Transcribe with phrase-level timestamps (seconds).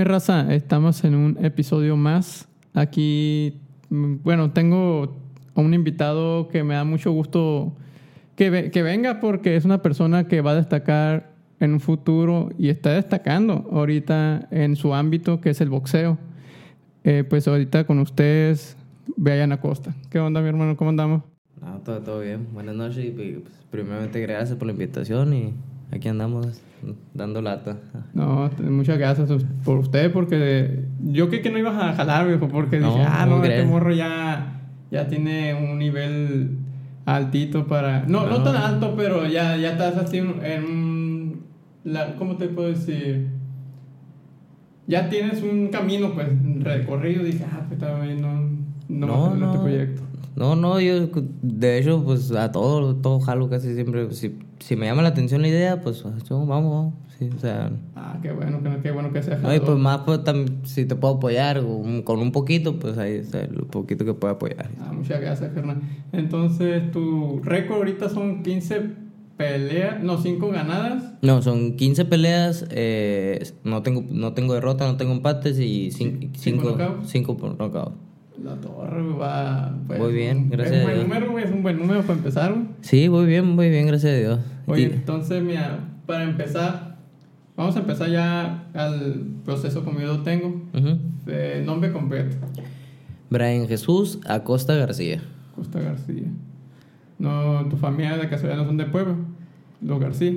[0.00, 0.50] mi raza?
[0.54, 2.48] Estamos en un episodio más.
[2.72, 3.60] Aquí,
[3.90, 5.14] bueno, tengo
[5.54, 7.74] a un invitado que me da mucho gusto
[8.34, 12.70] que, que venga porque es una persona que va a destacar en un futuro y
[12.70, 16.16] está destacando ahorita en su ámbito, que es el boxeo.
[17.04, 18.78] Eh, pues ahorita con ustedes,
[19.18, 19.94] Brian Acosta.
[20.08, 20.78] ¿Qué onda, mi hermano?
[20.78, 21.24] ¿Cómo andamos?
[21.60, 22.46] No, todo, todo bien.
[22.54, 25.52] Buenas noches y pues, primeramente gracias por la invitación y
[25.90, 26.62] aquí andamos
[27.14, 27.78] dando lata.
[28.14, 29.28] No, muchas gracias
[29.64, 33.26] por usted, porque yo creí que no ibas a jalar, viejo, porque No, dije, ah,
[33.26, 36.58] no, ¿cómo este morro ya, ya tiene un nivel
[37.06, 38.04] altito para...
[38.06, 38.42] No, no, No.
[38.44, 41.40] tan alto, pero ya, ya estás así en,
[41.84, 43.28] la- ¿Cómo te puedo decir?
[44.86, 46.28] Ya tienes un camino, pues,
[46.60, 47.22] recorrido.
[47.24, 48.34] Dije, ah, pues, también no,
[48.88, 49.62] no, No, este no.
[49.62, 50.02] proyecto.
[50.36, 51.08] No, no, yo
[51.42, 54.10] de hecho pues a todo, todo jalo casi siempre.
[54.12, 56.94] Si, si me llama la atención la idea, pues yo, vamos.
[57.18, 60.00] Sí, o sea, Ah, qué bueno, que, qué bueno que seas no, y pues más
[60.06, 61.62] pues, tam- si te puedo apoyar
[62.04, 64.70] con un poquito, pues ahí está el poquito que puedo apoyar.
[64.80, 65.82] Ah, muchas gracias, Hernán.
[66.12, 68.80] Entonces, tu récord ahorita son 15
[69.36, 71.12] peleas, no, 5 ganadas.
[71.22, 76.26] No, son 15 peleas, eh, no, tengo, no tengo derrota, no tengo empates y 5
[76.38, 77.08] ¿Cinco knockouts?
[77.10, 77.92] cinco por knockout.
[78.42, 79.76] La torre va.
[79.86, 81.08] pues, Muy bien, gracias Es a un buen Dios.
[81.08, 82.66] número, güey, es un buen número para empezar, güey.
[82.80, 84.40] Sí, muy bien, muy bien, gracias a Dios.
[84.66, 86.96] Oye, Y- entonces, mira, para empezar,
[87.56, 90.62] vamos a empezar ya al proceso como yo lo tengo.
[91.26, 92.36] Eh, nombre completo:
[93.28, 95.20] Brian Jesús Acosta García.
[95.54, 96.24] Costa García.
[97.18, 99.16] No, tu familia de casualidad no son de pueblo,
[99.82, 100.32] los García.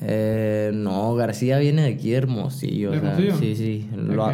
[0.00, 2.92] Eh, no, García viene de aquí de Hermosillo.
[2.92, 3.88] ¿De o sea, sí, sí.
[3.96, 4.30] Lo-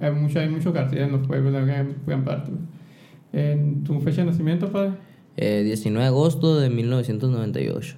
[0.00, 2.52] hay mucho, hay mucho García en los pueblos, la gran, gran parte.
[3.32, 4.92] ¿En tu fecha de nacimiento, padre?
[5.36, 7.96] eh, 19 de agosto de 1998.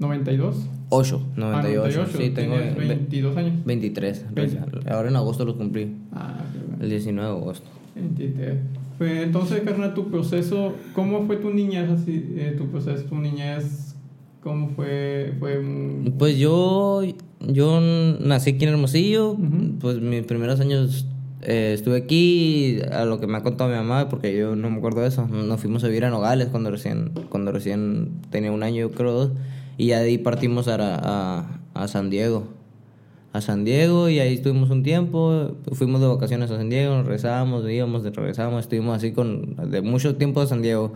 [0.00, 0.54] ¿92?
[0.90, 2.06] 8, Ah, 98.
[2.16, 3.52] Sí, tengo Tienes ve- 22 años.
[3.64, 4.26] 23.
[4.34, 4.58] Veinte.
[4.90, 5.92] Ahora en agosto lo cumplí.
[6.12, 6.82] Ah, qué bueno.
[6.84, 7.66] El 19 de agosto.
[7.96, 8.54] 23.
[8.98, 12.34] Pues entonces, carnal, tu proceso, ¿cómo fue tu niñez así?
[12.36, 13.94] eh, tu proceso, tu niñez,
[14.42, 15.34] ¿cómo fue?
[15.38, 16.14] Fue un...
[16.18, 17.02] Pues yo,
[17.40, 19.36] yo nací aquí en Hermosillo.
[19.80, 21.06] Pues mis primeros años
[21.42, 24.78] eh, estuve aquí, a lo que me ha contado mi mamá, porque yo no me
[24.78, 25.26] acuerdo de eso.
[25.26, 29.12] Nos fuimos a vivir a Nogales cuando recién, cuando recién tenía un año, yo creo
[29.12, 29.30] dos.
[29.76, 32.48] Y ya de ahí partimos a, a, a San Diego.
[33.32, 35.52] A San Diego y ahí estuvimos un tiempo.
[35.72, 38.62] Fuimos de vacaciones a San Diego, nos regresábamos, íbamos, regresábamos.
[38.62, 40.94] Estuvimos así con de mucho tiempo a San Diego.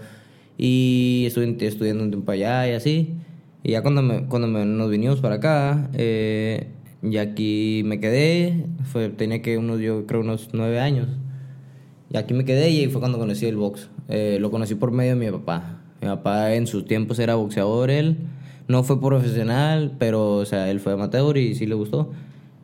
[0.59, 3.15] Y estuve estudiando un tiempo allá y así.
[3.62, 6.69] Y ya cuando, me, cuando me- nos vinimos para acá, eh,
[7.03, 11.09] y aquí me quedé, fue, tenía que unos, yo creo unos nueve años.
[12.11, 13.89] Y aquí me quedé y fue cuando conocí el box.
[14.09, 15.81] Eh, lo conocí por medio de mi papá.
[16.00, 18.19] Mi papá en sus tiempos era boxeador, él.
[18.69, 22.11] No fue profesional, pero, o sea, él fue amateur y sí le gustó.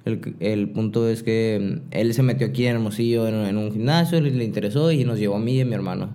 [0.04, 3.72] El, el punto es que mm, él se metió aquí en Hermosillo en, en un
[3.72, 6.10] gimnasio, le, le interesó y nos llevó a mí y a mi hermano.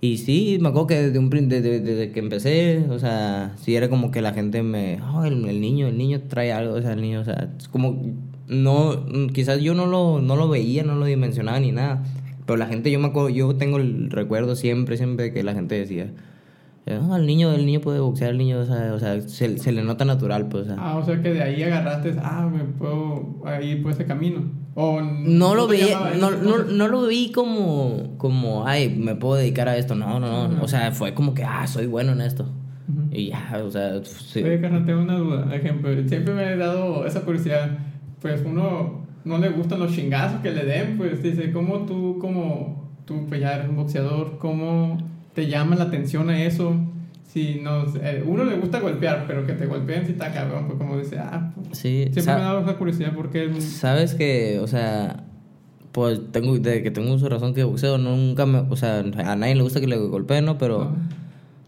[0.00, 3.88] Y sí, me acuerdo que desde, un, desde, desde que empecé, o sea, sí era
[3.88, 7.00] como que la gente me, oh, el, niño, el niño trae algo, o sea, el
[7.00, 8.00] niño, o sea, es como,
[8.46, 12.04] no, quizás yo no lo, no lo veía, no lo dimensionaba ni nada,
[12.46, 15.74] pero la gente, yo me acuerdo, yo tengo el recuerdo siempre, siempre que la gente
[15.74, 16.12] decía,
[16.96, 19.72] oh, el niño, el niño puede boxear, el niño, o sea, o sea se, se
[19.72, 20.76] le nota natural, pues, o sea.
[20.78, 24.42] Ah, o sea que de ahí agarraste, ah, me puedo ir por ese camino.
[24.74, 29.68] O No lo llamaba no, no, no lo vi como, como, ay, me puedo dedicar
[29.68, 29.96] a esto.
[29.96, 30.62] No, no, no.
[30.62, 32.48] O sea, fue como que, ah, soy bueno en esto.
[33.10, 34.42] Y ya, o sea, sí.
[34.42, 35.54] Oye, carnal, tengo una duda.
[35.54, 37.76] Ejemplo, siempre me he dado esa curiosidad.
[38.20, 42.88] Pues uno no le gustan los chingazos que le den, pues dice, ¿cómo tú, como
[43.04, 44.98] tú, pues ya eres un boxeador, cómo
[45.38, 46.74] te llama la atención a eso?
[47.32, 50.78] Si no, eh, uno le gusta golpear, pero que te golpeen si está cabrón, pues
[50.78, 54.66] como dice, ah, pues, Sí, siempre me dado esa curiosidad porque es sabes que, o
[54.66, 55.22] sea,
[55.92, 59.36] pues tengo, desde que tengo uso de razón que boxeo, nunca me, o sea, a
[59.36, 60.58] nadie le gusta que le golpeen, ¿no?
[60.58, 60.96] Pero.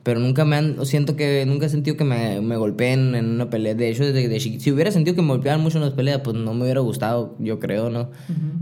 [0.03, 3.51] Pero nunca me han, siento que nunca he sentido que me, me golpeen en una
[3.51, 3.75] pelea.
[3.75, 6.37] De hecho, desde, de si hubiera sentido que me golpeaban mucho en las peleas, pues
[6.37, 8.11] no me hubiera gustado, yo creo, ¿no?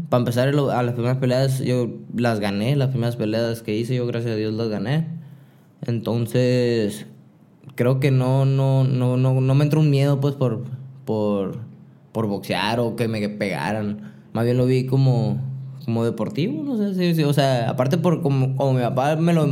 [0.09, 4.07] Para empezar, a las primeras peleas yo las gané, las primeras peleas que hice yo,
[4.07, 5.07] gracias a Dios, las gané.
[5.87, 7.07] Entonces,
[7.77, 10.65] creo que no, no, no, no, no me entró un miedo pues por,
[11.05, 11.61] por,
[12.11, 14.13] por boxear o que me pegaran.
[14.33, 15.41] Más bien lo vi como,
[15.85, 19.33] como deportivo, no sé, sí, sí, o sea, aparte por como, como mi papá me
[19.33, 19.47] lo...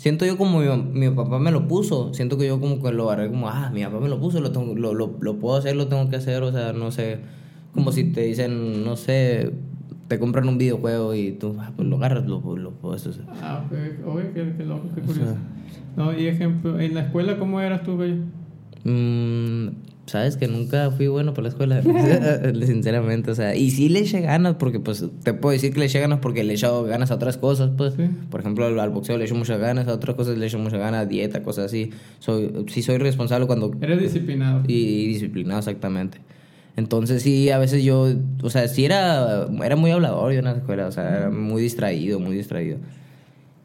[0.00, 0.66] Siento yo como mi,
[1.08, 3.84] mi papá me lo puso, siento que yo como que lo agarré como, ah, mi
[3.84, 6.42] papá me lo puso, lo, tengo- lo, lo, lo puedo hacer, lo tengo que hacer,
[6.42, 7.18] o sea, no sé,
[7.74, 9.52] como si te dicen, no sé,
[10.08, 13.24] te compran un videojuego y tú, ah, pues lo agarras, lo, lo puedes hacer.
[13.42, 15.36] Ah, ok, qué, qué loco, qué curioso.
[15.98, 18.14] No, y ejemplo, en la escuela, ¿cómo eras tú, güey?
[18.84, 19.68] Mm,
[20.10, 21.82] sabes que nunca fui bueno para la escuela,
[22.66, 25.86] sinceramente, o sea, y sí le eché ganas porque pues te puedo decir que le
[25.86, 28.02] eché ganas porque le he echado ganas a otras cosas, pues, Sí.
[28.30, 30.78] por ejemplo, al, al boxeo le echo muchas ganas, a otras cosas le echo muchas
[30.80, 34.62] ganas, dieta, cosas así, soy, sí soy responsable cuando Eres disciplinado.
[34.66, 36.18] y, y disciplinado exactamente.
[36.76, 38.08] Entonces sí, a veces yo,
[38.42, 41.62] o sea, sí era, era muy hablador yo en la escuela, o sea, era muy
[41.62, 42.78] distraído, muy distraído.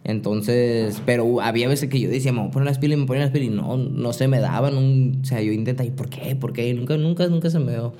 [0.07, 3.07] Entonces, pero había veces que yo decía, me voy a poner las pilas y me
[3.07, 5.91] ponía las pilas y no, no se me daban, un, o sea, yo intentaba, ¿y
[5.91, 6.35] por qué?
[6.35, 6.69] ¿Por qué?
[6.69, 7.93] Y nunca, nunca, nunca se me dio.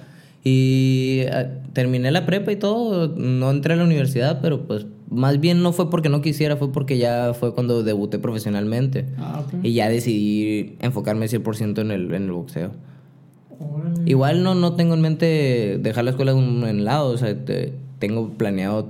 [0.44, 5.40] Y ah, terminé la prepa y todo, no entré a la universidad, pero pues más
[5.40, 9.06] bien no fue porque no quisiera, fue porque ya fue cuando debuté profesionalmente.
[9.18, 9.64] Ah, ok.
[9.64, 12.72] Y ya decidí enfocarme 100% en el, en el boxeo.
[13.60, 14.02] Órale.
[14.06, 17.74] Igual no, no tengo en mente dejar la escuela en en lado, o sea, te-
[17.98, 18.90] tengo planeado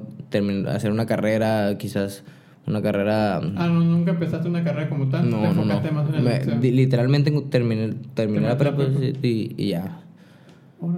[0.68, 2.24] hacer una carrera, quizás
[2.68, 3.38] una carrera...
[3.38, 5.30] Ah, no, nunca empezaste una carrera como tal.
[5.30, 5.62] no, Te no, no.
[5.64, 6.24] enfocaste más en el
[6.60, 8.84] Me- literalmente terminé, terminé la prepa
[9.22, 10.02] y, y ya.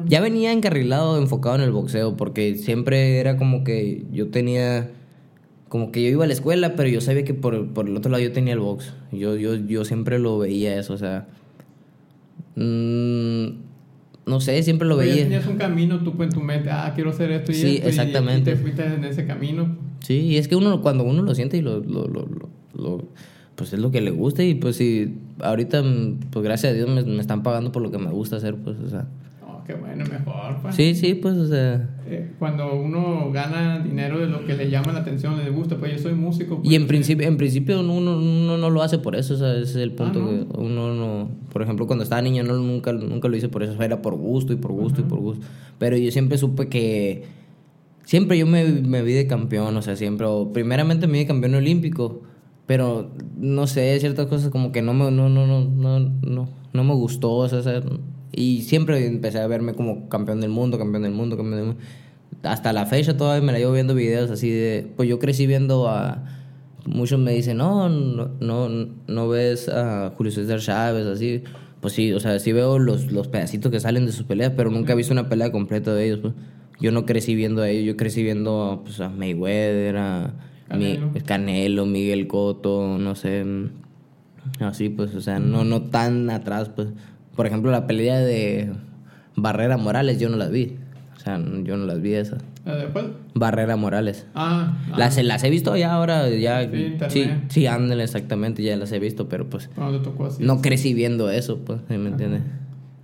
[0.05, 4.91] Ya venía encarrilado, enfocado en el boxeo, porque siempre era como que yo tenía...
[5.69, 8.09] Como que yo iba a la escuela, pero yo sabía que por, por el otro
[8.11, 8.93] lado yo tenía el box.
[9.11, 11.27] Yo, yo, yo siempre lo veía eso, o sea...
[12.55, 13.66] mm,
[14.27, 15.23] no sé, siempre lo ya veía.
[15.23, 16.69] tenías un camino tú en tu mente.
[16.69, 17.87] Ah, quiero hacer esto y Sí, esto.
[17.89, 18.51] exactamente.
[18.51, 19.75] Y, te fuiste en ese camino.
[20.01, 23.07] Sí, y es que uno cuando uno lo siente y lo, lo, lo, lo- lo-
[23.55, 25.83] pues es lo que le gusta y pues si ahorita
[26.29, 28.77] pues gracias a Dios me, me están pagando por lo que me gusta hacer, pues
[28.79, 29.07] o sea.
[29.67, 30.57] Qué bueno, mejor.
[30.61, 30.75] pues.
[30.75, 34.93] Sí, sí, pues o sea, Eh, cuando uno gana dinero de lo que le llama
[34.93, 36.59] la atención, le gusta, pues yo soy músico.
[36.59, 39.37] pues, y en yo principio en principio uno, uno no lo hace por eso, o
[39.37, 40.29] sea, ese es el punto Ah, ¿no?
[40.53, 43.81] que uno no, por ejemplo, cuando estaba niño no nunca nunca lo hice por eso,
[43.83, 45.45] era por gusto y por gusto y por gusto,
[45.77, 47.23] pero yo siempre supe que
[48.05, 51.55] siempre yo me, me vi de campeón, o sea, siempre, primeramente me vi de campeón
[51.55, 52.21] olímpico,
[52.67, 56.83] pero no sé, ciertas cosas como que no me, no, no, no, no, no, no
[56.85, 57.81] me gustó, o sea,
[58.31, 61.81] y siempre empecé a verme como campeón del mundo, campeón del mundo, campeón del mundo.
[62.43, 65.89] Hasta la fecha todavía me la llevo viendo videos así de, pues yo crecí viendo
[65.89, 66.23] a,
[66.85, 68.69] muchos me dicen, no, no, no,
[69.07, 71.43] no ves a Julio César Chávez, así.
[71.81, 74.71] Pues sí, o sea, sí veo los, los pedacitos que salen de sus peleas, pero
[74.71, 76.19] nunca he visto una pelea completa de ellos.
[76.21, 76.33] Pues.
[76.79, 80.33] Yo no crecí viendo a ellos, yo crecí viendo pues, a Mayweather, a
[80.75, 81.11] Mi- Canelo.
[81.25, 83.45] Canelo, Miguel Cotto, no sé.
[84.59, 86.89] Así, pues, o sea, no, no tan atrás, pues.
[87.37, 88.73] Por ejemplo, la pelea de
[89.37, 90.75] Barrera Morales, yo no las vi.
[91.15, 92.43] O sea, yo no las vi esas.
[92.65, 93.13] ¿La de cuál?
[93.33, 94.25] Barrera Morales.
[94.35, 96.61] Ah, ah, Las, las he visto ya ahora, ya.
[96.69, 97.09] Sí, internet.
[97.11, 100.43] Sí, sí, ándale, exactamente, ya las he visto, pero pues cuando te tocó así.
[100.43, 102.41] no crecí viendo eso, pues, ¿sí ¿me entiendes?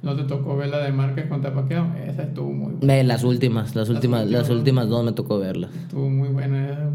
[0.01, 1.93] No te tocó ver la de Márquez contra Paquiao.
[2.05, 2.97] Esa estuvo muy buena.
[2.97, 4.89] Eh, Las últimas, las últimas, las últimas.
[4.89, 5.69] dos me tocó verlas.
[5.75, 6.89] Estuvo muy buena.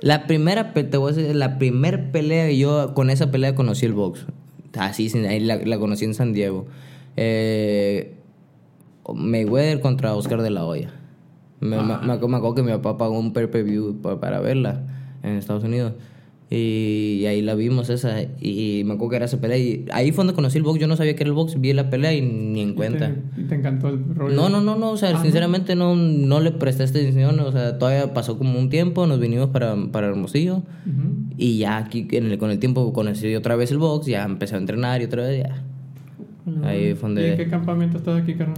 [0.00, 3.84] La primera, te voy a decir, la primera pelea que yo, con esa pelea conocí
[3.84, 4.24] el box.
[4.76, 6.66] Así, ahí la, la conocí en San Diego.
[7.16, 8.14] Eh,
[9.12, 10.90] Mayweather contra Oscar de la Hoya.
[11.60, 14.82] Me, me- me acuerdo- me que mi papá pagó un per view para verla
[15.22, 15.94] en Estados Unidos.
[16.50, 18.22] Y, ahí la vimos esa.
[18.40, 19.58] Y me acuerdo que era esa pelea.
[19.58, 20.80] Y ahí fue donde conocí el box.
[20.80, 21.60] Yo no sabía que era el box.
[21.60, 23.12] Vi la pelea y ni en cuenta.
[23.36, 24.34] Y te encantó el rollo.
[24.34, 27.78] No, no, no, no, o sea, Ah, sinceramente no, no le presté atención, o sea,
[27.78, 30.62] todavía pasó como un tiempo, nos vinimos para, para Hermosillo
[31.36, 34.54] y ya aquí en el- con el tiempo conocí otra vez el box, ya empecé
[34.54, 35.62] a entrenar y otra vez ya.
[36.66, 37.36] Ahí fue ¿Y en donde...
[37.36, 38.56] qué campamento estás aquí, carnal?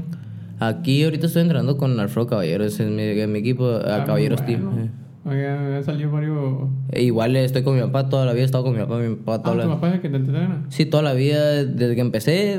[0.61, 4.71] Aquí ahorita estoy entrenando con Alfredo Caballero, ese es mi, mi equipo, Ah, Caballeros bueno.
[4.71, 4.91] Team.
[5.25, 5.29] Eh.
[5.29, 6.69] Oiga, han salido varios...
[6.93, 9.15] E igual estoy con mi papá toda la vida, he estado con mi papá, mi
[9.17, 9.75] papá Ah, toda tu la...
[9.75, 10.65] papá es el que te entrena.
[10.69, 12.59] Sí, toda la vida, desde que empecé,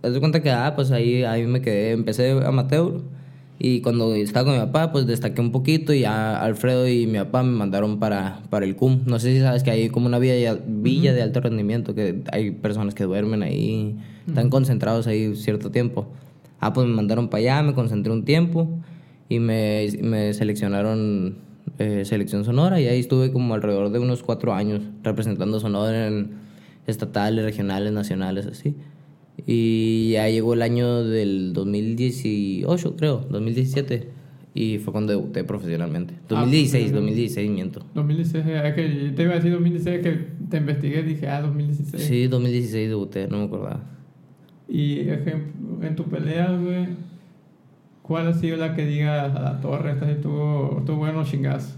[0.00, 3.00] te das cuenta que, ah, pues ahí, ahí me quedé, empecé amateur
[3.62, 7.18] y cuando estaba con mi papá, pues destaqué un poquito y ya Alfredo y mi
[7.18, 9.02] papá me mandaron para, para el CUM.
[9.04, 12.52] No sé si sabes que hay como una villa, villa de alto rendimiento, que hay
[12.52, 13.96] personas que duermen ahí,
[14.26, 16.06] están concentrados ahí cierto tiempo.
[16.58, 18.66] Ah, pues me mandaron para allá, me concentré un tiempo
[19.28, 21.36] y me, me seleccionaron
[21.80, 26.32] eh, selección Sonora y ahí estuve como alrededor de unos cuatro años representando Sonora en
[26.86, 28.74] estatales, regionales, nacionales, así.
[29.46, 34.08] Y ya llegó el año del 2018, creo, 2017.
[34.52, 36.12] Y fue cuando debuté profesionalmente.
[36.28, 37.86] 2016, 2016, miento.
[37.94, 42.02] 2016, eh, es que te iba a decir 2016 que te investigué, dije, ah, 2016.
[42.02, 43.84] Sí, 2016 debuté, no me acordaba.
[44.68, 46.88] Y en tu pelea, güey,
[48.10, 49.92] ¿cuál ha sido la que digas a la torre?
[49.92, 51.76] Esta estuvo, estuvo bueno chingazo.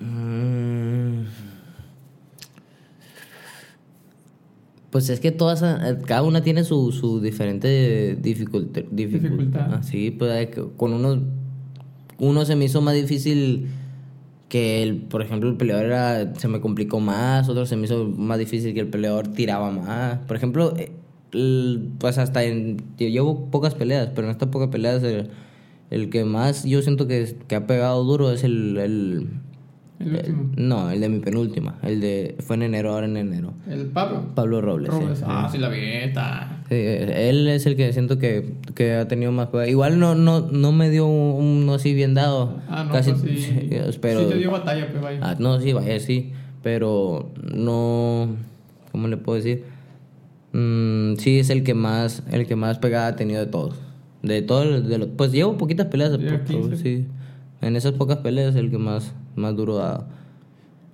[0.00, 1.24] Mm.
[4.88, 8.84] Pues es que todas, eh, cada una tiene su, su diferente dificultad.
[8.90, 9.82] Dificultad.
[9.82, 10.48] sí, pues
[10.78, 11.18] con unos,
[12.16, 13.66] uno se me hizo más difícil
[14.48, 18.06] que el, por ejemplo, el peleador era, se me complicó más, otro se me hizo
[18.06, 20.20] más difícil que el peleador tiraba más.
[20.20, 20.90] Por ejemplo, eh,
[21.98, 25.28] pues hasta en, llevo pocas peleas, pero en estas pocas peleas el,
[25.90, 29.28] el que más yo siento que, que ha pegado duro es el, el,
[30.00, 30.50] El último.
[30.56, 33.54] no, el de mi penúltima, el de fue en enero, ahora en enero.
[33.68, 34.26] El Pablo.
[34.34, 34.90] Pablo Robles.
[34.92, 35.00] sí.
[35.00, 35.22] Robles.
[35.26, 35.78] Ah, sí, la vi.
[35.80, 36.62] Está.
[36.68, 39.48] Sí, él es el que siento que, que ha tenido más.
[39.68, 42.58] Igual no, no, no me dio un- uno así bien dado.
[42.68, 43.68] Ah, no, Casi, pues sí.
[44.00, 45.18] pero, Sí te dio batalla, pues vaya.
[45.22, 46.32] Ah, no, sí, vaya, sí.
[46.62, 48.28] Pero no.
[48.92, 49.64] ¿Cómo le puedo decir?
[50.54, 53.74] Mm, sí, es el que más el que más pegada ha tenido de todos.
[54.22, 56.76] De todos, de los- pues llevo poquitas peleas, Lleva por- por- 15.
[56.76, 57.06] sí.
[57.60, 60.06] En esas pocas peleas es el que más, más duro ha dado.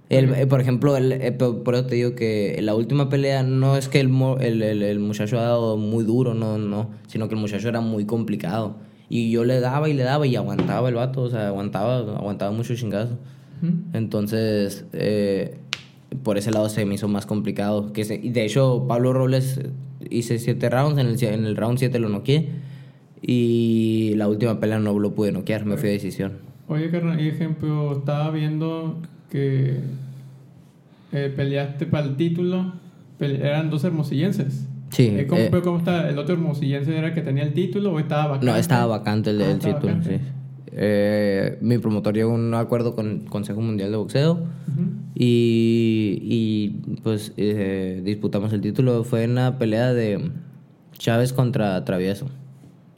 [0.08, 3.76] El, eh, por ejemplo, el, eh, por eso te digo que la última pelea no
[3.76, 7.80] es que el, muchacho ha dado muy duro, no, no, sino que el muchacho era
[7.80, 8.76] muy complicado.
[9.08, 12.50] Y yo le daba y le daba y aguantaba el vato, o sea, aguantaba, aguantaba
[12.50, 13.18] mucho chingazo.
[13.92, 15.58] Entonces, eh,
[16.22, 17.92] por ese lado se me hizo más complicado.
[17.92, 19.70] Que se- de hecho, Pablo Robles eh,
[20.10, 22.48] hice siete rounds, en el, en el round 7 lo noqueé.
[23.22, 26.38] Y la última pelea no lo pude noquear, me fui a decisión.
[26.68, 28.98] Oye, carnal, ejemplo, estaba viendo
[29.30, 29.80] que
[31.12, 32.72] eh, peleaste para el título,
[33.18, 34.66] pele- eran dos hermosillenses.
[34.90, 36.08] Sí, Eh, ¿Cómo, eh, cómo está?
[36.08, 38.46] ¿El otro hermosillense era el que tenía el título o estaba vacante?
[38.46, 40.18] No, estaba vacante el Ah, del estaba título, vacante.
[40.18, 40.24] sí.
[40.72, 44.46] Eh, mi promotor llegó a un acuerdo con el Consejo Mundial de Boxeo
[45.14, 46.68] y, y
[47.02, 49.04] pues eh, disputamos el título.
[49.04, 50.30] Fue en la pelea de
[50.96, 52.26] Chávez contra Travieso,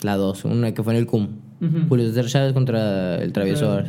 [0.02, 1.28] la 2, una que fue en el CUM.
[1.88, 3.80] Julio César Chávez contra el Travieso.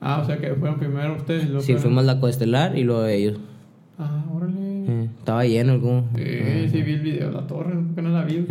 [0.00, 3.06] Ah, o sea que fueron primero ustedes luego Sí, fueron- fuimos la coestelar y luego
[3.06, 3.38] ellos.
[3.98, 4.54] Ah, órale.
[4.60, 6.02] Eh, estaba lleno el CUM.
[6.16, 8.44] Sí, sí, vi el video de la torre, que no la vi.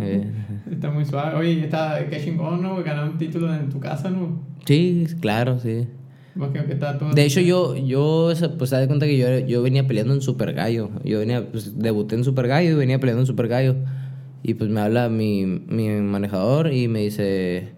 [0.70, 1.36] Está muy suave.
[1.36, 2.76] Oye, y está, qué chingón, ¿no?
[2.82, 4.40] Ganar un título en tu casa, ¿no?
[4.66, 5.86] Sí, claro, sí.
[6.36, 7.10] Imagino que está todo...
[7.12, 10.52] De hecho, yo, yo pues, te das cuenta que yo, yo venía peleando en Super
[10.52, 10.90] Gallo.
[11.04, 13.76] Yo venía, pues, debuté en Super Gallo y venía peleando en Super Gallo.
[14.42, 17.68] Y pues me habla mi, mi manejador y me dice,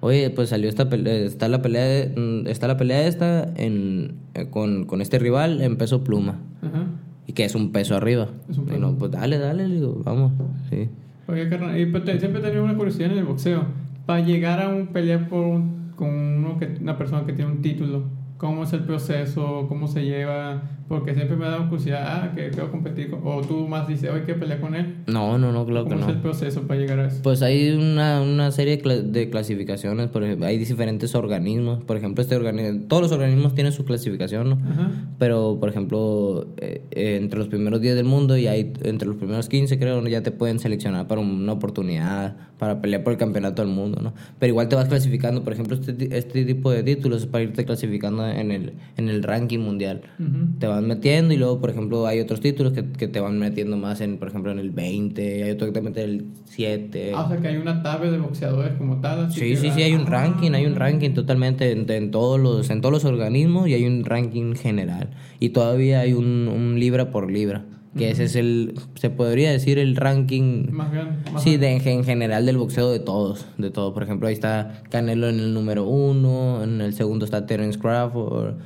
[0.00, 4.48] oye, pues salió esta pelea, está la pelea, mm, está la pelea esta en, eh,
[4.50, 6.40] con, con este rival en peso pluma.
[6.62, 6.86] Ajá.
[7.28, 8.28] Y que es un peso arriba.
[8.48, 8.80] Es un Y peso.
[8.80, 10.32] no, pues dale, dale, le digo, vamos.
[10.70, 10.88] Sí.
[11.28, 13.64] Oye, carnal, y pues, siempre tenido una curiosidad en el boxeo.
[14.06, 17.62] Para llegar a un pelear por un- con uno que, una persona que tiene un
[17.62, 18.04] título,
[18.36, 19.66] ¿cómo es el proceso?
[19.68, 20.62] ¿Cómo se lleva?
[20.88, 23.20] Porque siempre me ha dado curiosidad, ah, que quiero competir con...
[23.24, 24.98] O tú más dices, oye, que pelear con él.
[25.08, 26.08] No, no, no, claro que ¿Cómo no.
[26.10, 27.20] es el proceso para llegar a eso?
[27.24, 31.82] Pues hay una, una serie de, cla- de clasificaciones, por ejemplo, hay diferentes organismos.
[31.82, 34.58] Por ejemplo, este organismo, todos los organismos tienen su clasificación, ¿no?
[34.70, 34.90] Ajá.
[35.18, 39.16] Pero, por ejemplo, eh, eh, entre los primeros 10 del mundo y hay entre los
[39.16, 40.08] primeros 15, creo, ¿no?
[40.08, 44.14] ya te pueden seleccionar para una oportunidad, para pelear por el campeonato del mundo, ¿no?
[44.38, 47.64] Pero igual te vas clasificando, por ejemplo, este, este tipo de títulos es para irte
[47.64, 50.02] clasificando en el, en el ranking mundial.
[50.18, 50.58] Ujú.
[50.58, 53.76] Te van metiendo y luego, por ejemplo, hay otros títulos que, que te van metiendo
[53.76, 57.12] más en, por ejemplo, en el 20, hay otro que te mete en el 7.
[57.14, 59.26] Ah, o sea que hay una tabla de boxeadores como tal.
[59.26, 60.10] así Sí, sí, va- sí, hay un Ah.
[60.10, 63.84] ranking, hay un ranking totalmente en, en todos los en todos los organismos y hay
[63.84, 67.64] un ranking general y todavía hay un, un libra por libra,
[67.96, 71.30] que ese es el se podría decir el ranking Más grande.
[71.32, 73.94] Más sí de en general del boxeo de todos, de todo.
[73.94, 78.54] Por ejemplo, ahí está Canelo en el número uno, en el segundo está Terence Crawford,
[78.54, 78.58] Ujú.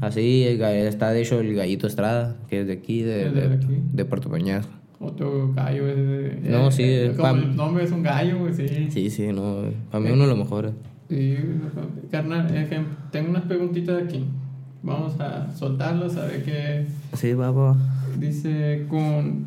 [0.00, 3.48] así el ga- está de hecho el Gallito Estrada, que es de aquí, de, de
[3.48, 3.78] de, aquí.
[3.92, 4.72] de Puerto Peñasco.
[5.00, 6.40] Otro gallo es de...
[6.48, 8.66] No, sí, eh, es como el nombre es un gallo, güey, sí.
[8.90, 10.72] Sí, sí, no, para mí uno de los mejores.
[11.10, 11.36] Sí,
[12.10, 12.46] carnal,
[13.10, 14.24] tengo unas preguntitas aquí.
[14.82, 17.50] Vamos a soltarlas a ver qué Sí, va,
[18.18, 19.46] dice con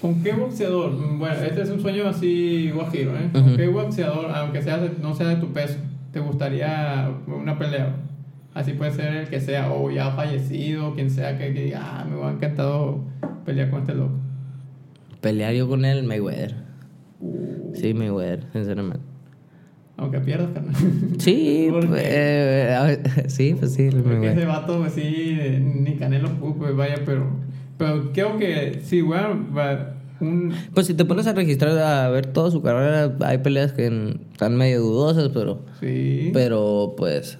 [0.00, 0.92] con qué boxeador.
[1.18, 3.30] Bueno, este es un sueño así guajiro, ¿eh?
[3.32, 5.76] ¿Con qué boxeador, aunque sea de- no sea de tu peso,
[6.12, 7.96] te gustaría una pelea?
[8.54, 12.04] Así puede ser el que sea, o ya fallecido, quien sea que, que diga, ah,
[12.04, 13.00] me hubiera encantado
[13.44, 14.14] pelear con este loco.
[15.20, 16.54] Pelear yo con él, Mayweather.
[17.20, 19.00] Uh, Sí, Mayweather, sinceramente.
[19.98, 20.74] Aunque pierdas, carnal.
[21.18, 26.74] Sí, ¿Por pues, eh, sí, pues sí, Porque ese vato, pues sí, ni Canelo pues
[26.74, 27.26] vaya, pero,
[27.76, 32.26] pero creo que sí, bueno, va- un, Pues si te pones a registrar a ver
[32.26, 37.38] toda su carrera, hay peleas que están medio dudosas, pero, sí, pero pues,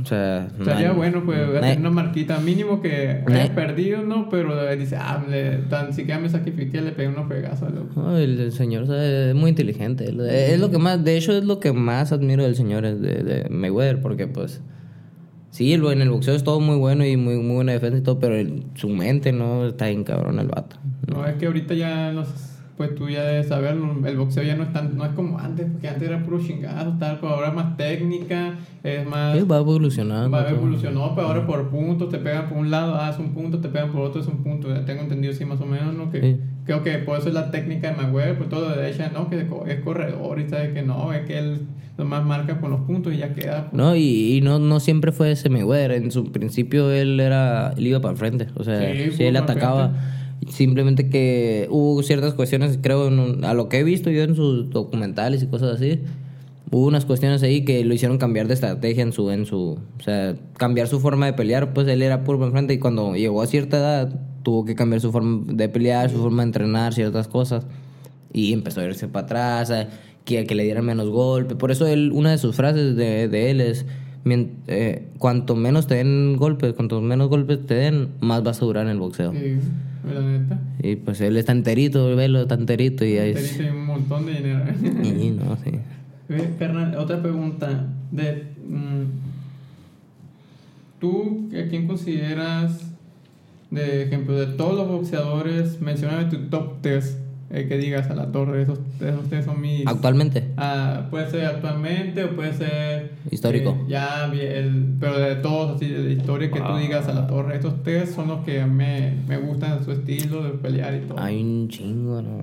[0.00, 4.28] o sea, no estaría bueno, pues, no hacer una marquita mínimo que No perdido, ¿no?
[4.28, 8.00] Pero dice, ah, le, tan siquiera me sacrifiqué, le pegué unos pegazos loco.
[8.00, 10.04] No, el, el señor o sea, es muy inteligente.
[10.08, 13.48] Es lo que más, de hecho, es lo que más admiro del señor de, de
[13.50, 14.60] Mayweather, porque pues,
[15.50, 18.18] sí, en el boxeo es todo muy bueno y muy, muy buena defensa y todo,
[18.20, 20.76] pero el- su mente no está bien cabrón el vato.
[21.06, 22.28] No, es que ahorita ya los
[22.78, 23.94] pues tú ya debes saberlo.
[24.06, 26.96] El boxeo ya no es, tan, no es como antes, porque antes era puro chingado,
[26.98, 29.36] tal, ahora es más técnica, es más...
[29.36, 30.30] Sí, va evolucionando.
[30.30, 33.58] Va evolucionó, pero ahora por puntos te pegan por un lado, ah, es un punto,
[33.60, 34.68] te pegan por otro, es un punto.
[34.72, 36.10] Ya tengo entendido así más o menos, ¿no?
[36.10, 36.36] Que Sí.
[36.64, 39.40] creo que por eso es la técnica de Mayweather, pues todo de derecha, no, que
[39.66, 41.60] es corredor y sabe que no, es que él
[41.98, 43.70] nomás marca con los puntos y ya queda.
[43.70, 43.72] pues.
[43.72, 45.90] No, y, y no, no siempre fue ese Mayweather.
[45.92, 48.46] En su principio él era él iba para el frente.
[48.54, 49.92] O sea, Sí, sí, fue él atacaba.
[50.48, 54.70] Simplemente que hubo ciertas cuestiones, creo, un- a lo que he visto yo en sus
[54.70, 56.00] documentales y cosas así.
[56.70, 60.02] Hubo unas cuestiones ahí que lo hicieron cambiar de estrategia en su, en su, o
[60.02, 61.72] sea, cambiar su forma de pelear.
[61.72, 65.10] Pues él era puro enfrente y cuando llegó a cierta edad tuvo que cambiar su
[65.10, 67.66] forma de pelear, su forma de entrenar, ciertas cosas.
[68.32, 69.88] Y empezó a irse para atrás, a
[70.24, 71.56] que, a que le dieran menos golpe.
[71.56, 75.96] Por eso una de sus frases de, de él es, "Mien- eh, cuanto menos te
[75.96, 79.32] den golpes, cuanto menos golpes te den, más vas a durar en el boxeo.
[79.32, 79.56] Sí,
[80.12, 80.60] la neta.
[80.82, 83.34] Y pues él está enterito, velo, está enterito y ahí...
[83.34, 84.64] Te dice un montón de dinero.
[85.02, 85.72] Y no, sí.
[86.98, 87.86] Otra pregunta.
[88.10, 89.04] De, mm,
[91.00, 92.92] ¿Tú a quién consideras,
[93.70, 97.18] de ejemplo, de todos los boxeadores, mencioname tu top 3,
[97.50, 99.86] que digas a la torre, esos, esos tres son mis...
[99.86, 103.12] Actualmente, Ah, puede ser actualmente o puede ser...
[103.30, 103.70] Histórico.
[103.70, 106.78] eh, ya, el, pero de todos, así, de la historia que tú Ah.
[106.78, 107.54] digas a la torre.
[107.56, 111.18] Estos tres son los que me, me gustan su estilo de pelear y todo.
[111.20, 112.40] hay un chingo, ¿no?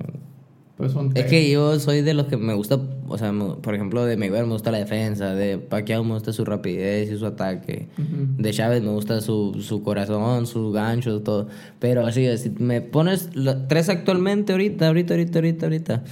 [0.76, 2.78] Pues son Es que yo soy de los que me gusta,
[3.08, 6.34] o sea, me- por ejemplo, de Mayweather me gusta la defensa, de Pacquiao me gusta
[6.34, 7.88] su rapidez y su ataque.
[7.96, 11.48] De Chávez me gusta su, su corazón, sus ganchos, todo.
[11.78, 13.30] Pero así, si me pones
[13.68, 16.04] tres actualmente, ahorita, ahorita, ahorita, ahorita, ahorita.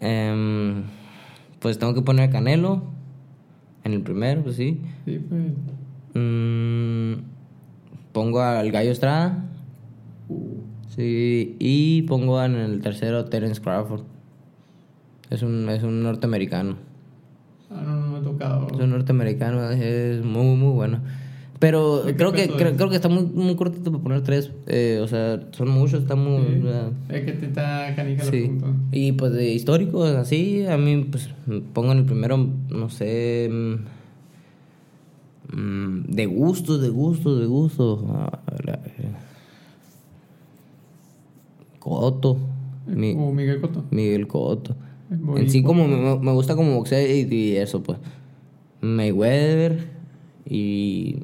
[0.00, 0.82] em,
[1.60, 2.82] pues tengo que poner a Canelo
[3.84, 4.80] en el primero, pues sí.
[5.06, 5.42] Sí, pues...
[6.14, 7.22] Mm,
[8.12, 9.44] pongo al Gallo Estrada.
[10.98, 14.00] Sí, y pongo en el tercero Terence Crawford.
[15.30, 16.74] Es un, es un norteamericano.
[17.70, 18.66] ah, no, no me ha tocado.
[18.66, 20.98] Es un norteamericano, es muy, muy bueno.
[21.60, 24.50] Pero ¿De qué creo que, creo, creo que está muy, muy cortito para poner tres.
[24.66, 26.62] Eh, o sea, son muchos, está muy...
[26.62, 26.68] Sí.
[27.14, 28.46] Es que te está canija sí.
[28.46, 28.70] puntos.
[28.90, 31.30] Y pues de históricos, así, a mí, pues
[31.74, 33.48] pongo en el primero, no sé...
[33.52, 33.74] mm,
[35.56, 38.04] mm, de gusto, de gusto, de gusto.
[38.14, 38.80] Ah, la-
[41.88, 42.38] Coto.
[42.86, 43.84] Mi- Uh, Miguel Cotto.
[43.90, 44.26] Miguel
[45.10, 47.98] muy En sí, como me, me gusta como boxeo y, y eso, pues.
[48.80, 49.88] Mayweather
[50.48, 51.16] y.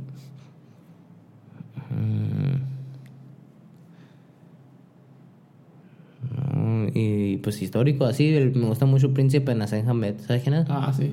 [6.55, 8.35] mm, y pues histórico, así.
[8.35, 10.15] el- me gusta mucho Príncipe Nassim Hamed.
[10.27, 10.67] ¿Sabes quién es?
[10.69, 11.11] Ah, sí.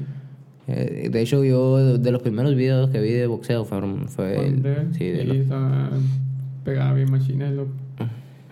[0.67, 4.47] Eh, de hecho, yo de los primeros videos que vi de boxeo fueron, fue.
[4.47, 5.47] el- sí, de los-
[6.63, 7.51] pegaba bien machina.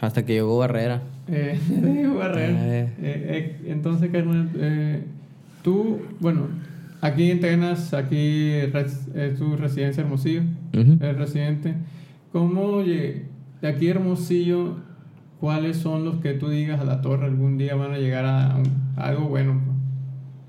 [0.01, 1.01] Hasta que llegó Barrera.
[1.27, 1.59] Eh,
[2.17, 2.59] Barrera.
[2.67, 2.89] Eh.
[3.01, 5.03] Eh, entonces, carnal, eh,
[5.63, 6.47] tú, bueno,
[7.01, 10.41] aquí entrenas, aquí es tu residencia Hermosillo,
[10.73, 10.97] Ujú.
[11.03, 11.73] el residente.
[12.31, 13.23] ¿Cómo lle-
[13.62, 14.75] de aquí Hermosillo,
[15.39, 18.57] cuáles son los que tú digas a la torre algún día van a llegar a,
[18.95, 19.59] algo bueno?
[19.65, 19.77] pues?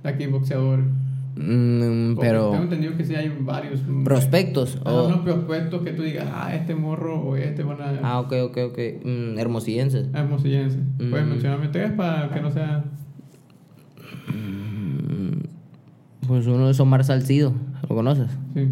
[0.02, 0.84] De aquí, boxeadores.
[1.42, 2.50] Mm, pero.
[2.50, 3.80] Tengo entendido que sí hay varios.
[4.04, 4.78] Prospectos.
[4.84, 7.98] Ah, o- unos prospectos que tú digas, ah, este morro o este van a.
[8.02, 8.78] Ah, ok, ok, ok.
[9.04, 10.08] Mm, hermosillenses.
[10.14, 10.78] a hermosillense.
[10.98, 11.30] Puedes Mm.
[11.30, 12.84] mencionarme tres para que no sea.
[16.26, 17.52] Pues uno es Omar Salcido,
[17.88, 18.28] ¿lo conoces?
[18.54, 18.68] Sí.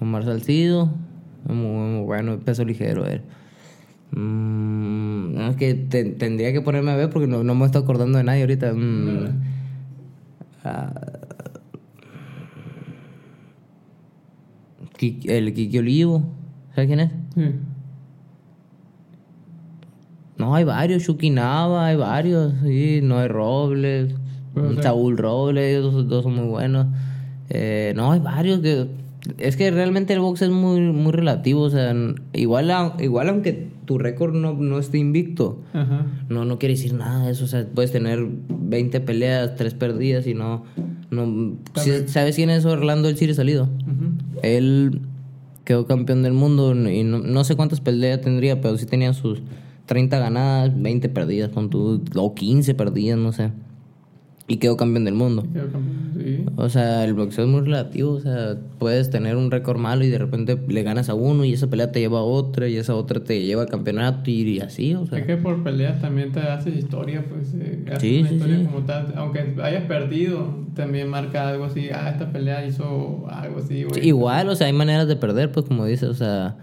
[0.00, 0.90] Omar Salcido,
[1.48, 1.56] muy,
[1.96, 3.22] muy bueno, peso ligero él.
[4.10, 8.18] Mm, es que te- tendría que ponerme a ver porque no, no me estoy acordando
[8.18, 8.74] de nadie ahorita.
[8.74, 9.34] Mm, ¿Verdad?
[10.64, 10.92] ah,
[14.91, 14.91] Qui-
[15.26, 16.22] el Kiki Olivo,
[16.74, 17.10] ¿sabes quién es?
[17.34, 17.42] Sí.
[20.38, 24.14] No, hay varios, Chuquinaba, hay varios, sí, Noé Robles,
[24.82, 26.86] Saúl Robles, ellos dos, son muy buenos.
[27.50, 28.86] Eh, no, hay varios que...
[29.38, 31.94] Es que realmente el box es muy, muy relativo, o sea,
[32.32, 36.06] igual, a- igual aunque tu récord no, no esté invicto, Ajá.
[36.28, 40.26] no, no quiere decir nada de eso, o sea, puedes tener 20 peleas, 3 perdidas
[40.26, 40.64] y no...
[41.12, 41.56] no.
[42.06, 43.68] ¿Sabes quién es Orlando El Ciri Salido?
[44.42, 45.02] Él
[45.64, 49.42] quedó campeón del mundo y no, no sé cuántas peleas tendría, pero sí tenía sus
[49.86, 53.50] 30 ganadas, 20 perdidas, con tu, o 15 perdidas, no sé.
[54.52, 55.46] Y quedó campeón del mundo.
[55.52, 56.44] Quedó campeón, Sí.
[56.56, 60.08] O sea, el boxeo es muy relativo, o sea, puedes tener un récord malo y
[60.10, 62.94] de repente le ganas a uno y esa pelea te lleva a otra y esa
[62.94, 65.18] otra te lleva al campeonato y, y así, o sea.
[65.18, 67.54] Es que por peleas también te haces historia, pues.
[67.58, 68.64] eh, haces Sí, una sí, historia sí.
[68.66, 69.14] como tal.
[69.16, 71.88] Aunque hayas perdido, también marca algo así.
[71.92, 74.06] Ah, esta pelea hizo algo así, güey.
[74.06, 76.56] Igual, o sea, hay maneras de perder, pues como dices, o sea,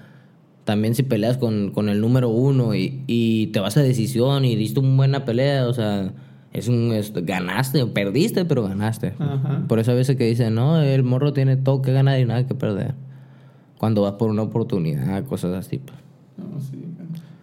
[0.63, 4.55] también si peleas con, con el número uno y, y te vas a decisión y
[4.55, 6.13] diste una buena pelea, o sea,
[6.53, 9.13] es un es- ganaste, perdiste, pero ganaste.
[9.19, 9.63] Ajá.
[9.67, 12.45] Por eso a veces que dicen, no, el morro tiene todo que ganar y nada
[12.47, 12.95] que perder.
[13.77, 15.77] Cuando vas por una oportunidad, cosas así.
[15.79, 15.97] pues.
[16.37, 16.83] No, sí.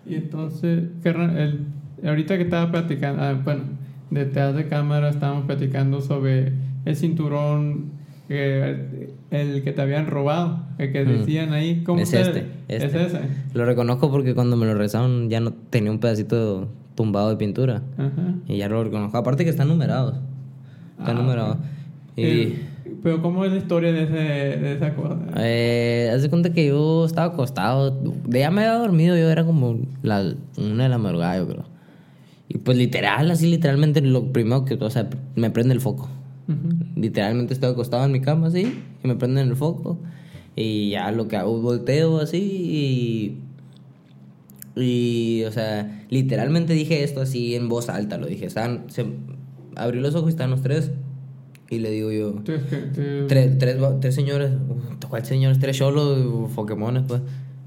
[0.09, 1.61] Y entonces, el,
[2.07, 3.63] ahorita que estaba platicando, ah, bueno,
[4.11, 6.53] detrás de cámara estábamos platicando sobre
[6.85, 7.87] el cinturón,
[8.29, 11.83] que, el que te habían robado, el que decían ahí.
[11.85, 13.07] ¿Cómo Es se- este, Es este.
[13.07, 13.21] ese.
[13.55, 17.83] Lo reconozco porque cuando me lo rezaron ya no tenía un pedacito tumbado de pintura.
[17.97, 18.35] Ajá.
[18.49, 19.17] Y ya lo reconozco.
[19.17, 20.15] Aparte que están numerados.
[20.99, 21.57] Están Ah, numerados.
[22.17, 22.55] Y El-
[23.03, 25.17] pero ¿cómo es la historia de, ese, de esa cosa?
[25.37, 28.01] eh, haz de cuenta que yo estaba acostado.
[28.29, 29.17] Ya me había dormido.
[29.17, 31.65] Yo era como la, una de la madrugada, yo creo.
[32.49, 34.75] Y pues literal, así literalmente lo primero que...
[34.75, 36.09] O sea, me prende el foco.
[36.49, 36.77] Ujú.
[37.01, 38.73] Literalmente estoy acostado en mi cama así.
[39.05, 39.99] Y me prenden el foco.
[40.55, 43.41] Y ya lo que hago volteo así y...
[44.77, 48.45] Y, o sea, literalmente dije esto así en voz alta, lo dije.
[48.47, 49.07] Estaban, se
[49.75, 50.91] abrió los ojos y estaban los tres.
[51.69, 52.35] Y le digo yo,
[53.27, 55.59] tres, tres, va- tres señores, uh, ¿cuál señores?
[55.59, 57.23] Tres cholos, uh, Pokémones, pues.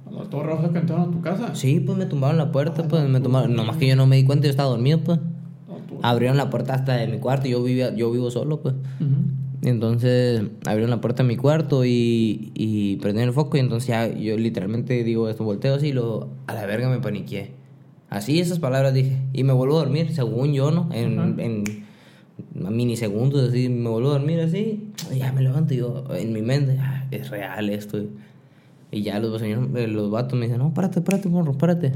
[0.10, 1.54] ¿Los dos rojos que entraron a tu casa?
[1.56, 3.54] Sí, pues me tumbaron la puerta, pues me tumbaron.
[3.56, 5.20] Nomás que yo no me di cuenta, yo estaba dormido, pues.
[5.88, 8.76] Tú- Abrieron la puerta hasta de mi cuarto y yo, vivía, yo vivo solo, pues.
[8.76, 9.08] Ujú.
[9.62, 14.08] Entonces abrieron la puerta de mi cuarto y, y prendieron el foco y entonces ya
[14.08, 17.52] yo literalmente digo esto, volteo así y lo, a la verga me paniqué.
[18.10, 19.18] Así esas palabras dije.
[19.34, 20.90] Y me vuelvo a dormir, según yo, ¿no?
[20.94, 21.34] En, Ajá.
[21.38, 21.64] en
[22.56, 24.88] minisegundos, así, me vuelvo a dormir así.
[25.14, 28.00] y Ya me levanto y yo, en mi mente, "Ah, es real esto.
[28.92, 31.92] Y ya los, señores, eh, los vatos me dicen, no, párate, párate, morro, párate.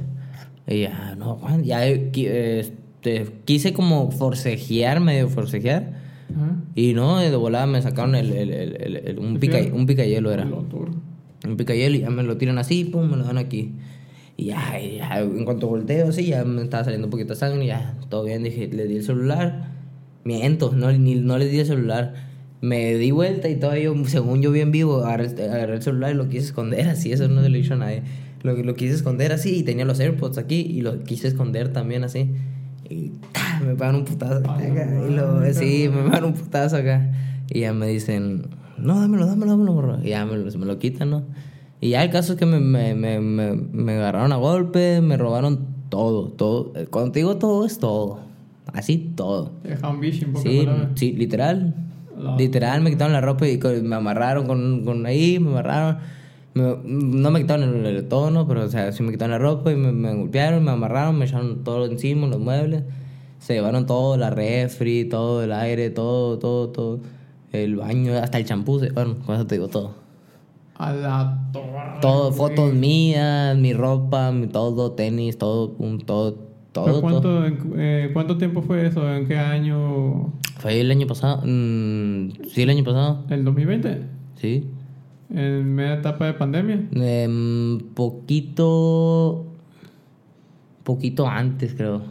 [0.67, 6.02] Y ya, no, Juan, ya eh, eh, este, quise como forcejear, medio forcejear.
[6.35, 6.55] Ajá.
[6.75, 10.45] Y no, de volada me sacaron el, el, el, el- un, pica, un picayelo era.
[11.47, 13.71] Un picayelo y ya me lo tiran así, pum, me lo dan aquí.
[14.37, 17.39] Y ya, y ya, en cuanto volteo así, ya me estaba saliendo un poquito de
[17.39, 19.71] sangre y ya, todo bien, dije, le di el celular.
[20.23, 22.13] Miento, no, ni, no le di el celular.
[22.61, 26.13] Me di vuelta y todavía, yo, según yo bien vivo, agarré, el- agarré el celular
[26.13, 28.01] y lo quise esconder así, eso no se lo a nadie.
[28.41, 32.03] Lo, lo quise esconder así y tenía los AirPods aquí y lo quise esconder también
[32.03, 32.31] así.
[32.89, 33.11] Y
[33.65, 34.57] me pagan un putazo acá.
[35.07, 37.11] Y lo, sí, me pagan un putazo acá.
[37.49, 39.99] Y ya me dicen, no, dámelo, dámelo, dámelo.
[40.03, 41.23] Y ya me, lo- me lo quitan, ¿no?
[41.81, 45.17] Y ya el caso es que me, me, me, me, me agarraron a golpe, me
[45.17, 46.71] robaron todo, todo.
[46.75, 48.19] Eh, Cuando te digo todo, es todo.
[48.73, 49.51] Así todo.
[50.41, 50.65] Sí,
[50.95, 51.75] sí, literal.
[52.17, 55.97] La- Literal, me quitaron la ropa y me amarraron con, con ahí, me amarraron.
[56.55, 59.71] Me- no me quitaron el, el tono, pero o sea, sí me quitaron la ropa
[59.71, 62.83] y me, me golpearon, me amarraron, me echaron todo encima, los muebles.
[63.39, 66.99] Se llevaron todo, la refri, todo el aire, todo, todo, todo.
[67.51, 69.95] El baño, hasta el champú, se llevaron, con eso te digo todo.
[70.75, 71.99] A la torre.
[72.01, 76.33] Todo, fotos mías, mi ropa, mi todo, tenis, todo, un, todo,
[76.71, 76.85] todo.
[76.85, 77.01] ¿Pero todo.
[77.01, 79.07] cuánto, en- eh, ¿Cuánto tiempo fue eso?
[79.13, 80.33] ¿En qué año?
[80.59, 81.41] Fue el año pasado.
[81.45, 83.23] mm, sí, el año pasado.
[83.29, 84.01] ¿El 2020?
[84.35, 84.67] Sí.
[85.33, 86.87] ¿En media etapa de pandemia?
[86.93, 89.45] Em, poquito.
[90.83, 92.01] Poquito antes, creo.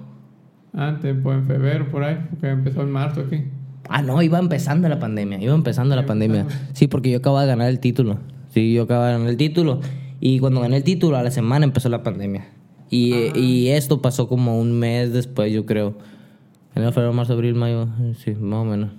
[0.73, 3.45] Antes, pues en febrero, por ahí, porque empezó en marzo aquí.
[3.89, 5.41] Ah, no, iba empezando la pandemia.
[5.43, 6.47] Iba empezando la pandemia.
[6.73, 8.19] Sí, porque yo acababa de ganar el título.
[8.49, 9.81] Sí, yo acababa de ganar el título.
[10.21, 12.47] Y cuando gané el título, a la semana empezó la pandemia.
[12.91, 13.33] Y, Ah.
[13.37, 15.95] y esto pasó como un mes después, yo creo.
[16.75, 17.87] En febrero, marzo, abril, mayo.
[18.17, 18.91] Sí, más o menos.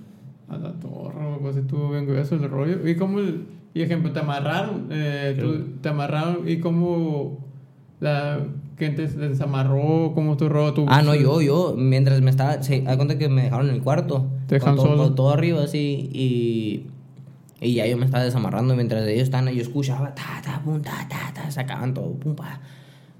[0.48, 2.86] A la torre, pues estuvo bien grueso el rollo.
[2.88, 4.88] ¿Y cómo, el- y ejemplo, te amarraron?
[4.90, 7.38] Eh, tú- te amarraron y cómo
[8.00, 8.38] la
[8.78, 10.86] gente se desamarró, cómo tu rollo, tu...
[10.88, 13.82] Ah, no, yo, yo, mientras me estaba, se da cuenta que me dejaron en el
[13.82, 14.26] cuarto.
[14.46, 15.02] Te dejaron todo, solo.
[15.04, 16.86] con todo arriba así y,
[17.60, 21.06] y ya yo me estaba desamarrando mientras ellos estaban, yo escuchaba, ta, ta, pum, ta,
[21.08, 22.60] ta, ta, sacaban todo, pum, pa.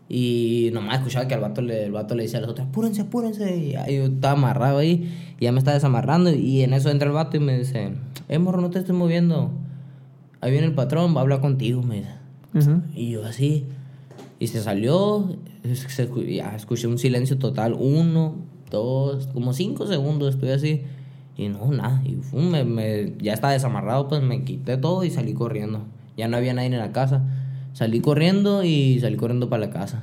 [0.09, 3.01] Y nomás escuchaba que al vato le, el vato le decía a los otros, apúrense,
[3.03, 3.57] apúrense.
[3.57, 7.15] Y yo estaba amarrado ahí y ya me estaba desamarrando y en eso entra el
[7.15, 7.93] vato y me dice,
[8.29, 9.51] eh, morro, no te estés moviendo.
[10.45, 12.11] Ahí viene el patrón, va a hablar contigo, me dice.
[12.53, 12.83] Ajá.
[12.95, 13.65] Y yo así.
[14.39, 15.37] Y se salió.
[15.63, 17.75] se ya escuché un silencio total.
[17.79, 18.35] Uno,
[18.71, 20.83] dos, como cinco segundos estoy así.
[21.39, 22.03] Y no, nada.
[22.05, 25.85] Y fum, me, me- ya estaba desamarrado, pues me quité todo y salí corriendo.
[26.17, 27.23] Ya no había nadie en la casa.
[27.73, 30.03] Salí corriendo y salí corriendo para la casa.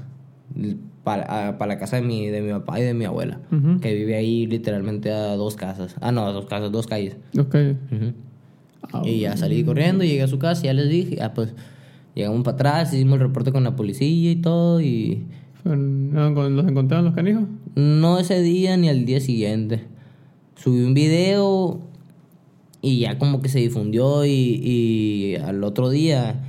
[1.04, 3.39] Para, para la casa de mi, de mi papá y de mi abuela.
[3.51, 3.80] Ujú.
[3.80, 5.95] Que vive ahí literalmente a dos casas.
[6.01, 7.17] Ah, no, a dos casas, dos calles.
[7.39, 7.56] Ok.
[7.91, 8.13] Ujú.
[8.94, 11.54] Ah, Y ya salí corriendo, llegué a su casa y ya les dije, ya pues
[12.15, 15.24] llegamos para atrás, hicimos el reporte con la policía y todo y
[15.63, 17.44] ¿Los encontraron los canijos?
[17.76, 19.82] no ese día ni al día siguiente.
[20.56, 21.80] Subí un video
[22.82, 26.44] y ya como que se difundió y, y al otro día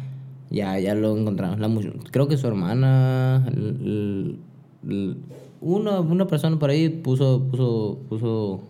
[0.51, 1.61] Ya, ya lo encontraron.
[1.61, 1.71] La
[2.11, 4.37] creo que su hermana, l-
[4.89, 5.15] l-
[5.61, 8.61] una, una persona por ahí puso, puso, puso,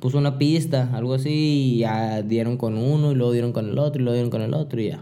[0.00, 3.78] puso una pista, algo así, y ya dieron con uno, y luego dieron con el
[3.78, 5.00] otro, y luego dieron con el otro, y ya.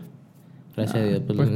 [0.76, 1.22] Gracias a Dios.
[1.26, 1.50] Pues, Pues,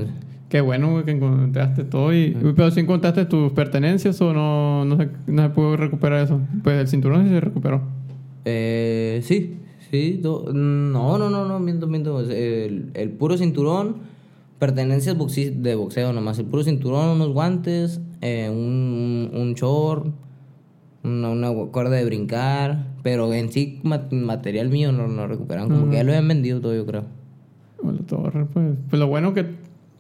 [0.49, 2.15] qué bueno, güey, que encontraste todo.
[2.15, 6.41] Y, Pero si encontraste tus pertenencias o no, no, se, no se pudo recuperar eso.
[6.63, 7.83] Pues el cinturón sí se recuperó.
[8.45, 9.57] Eh, sí,
[9.91, 10.21] sí.
[10.23, 12.21] no, no, no, no, miento, miento.
[12.21, 13.97] El, el puro cinturón,
[14.59, 16.39] pertenencias de boxeo nomás.
[16.39, 20.07] El puro cinturón, unos guantes, eh, un, un short,
[21.05, 22.87] una, una cuerda de brincar.
[23.03, 25.69] Pero en sí, ma- material mío no, no recuperaron.
[25.71, 27.05] Como que ya lo habían vendido todo, yo creo.
[27.83, 28.75] O la torre, pues.
[28.91, 29.45] Pues lo bueno que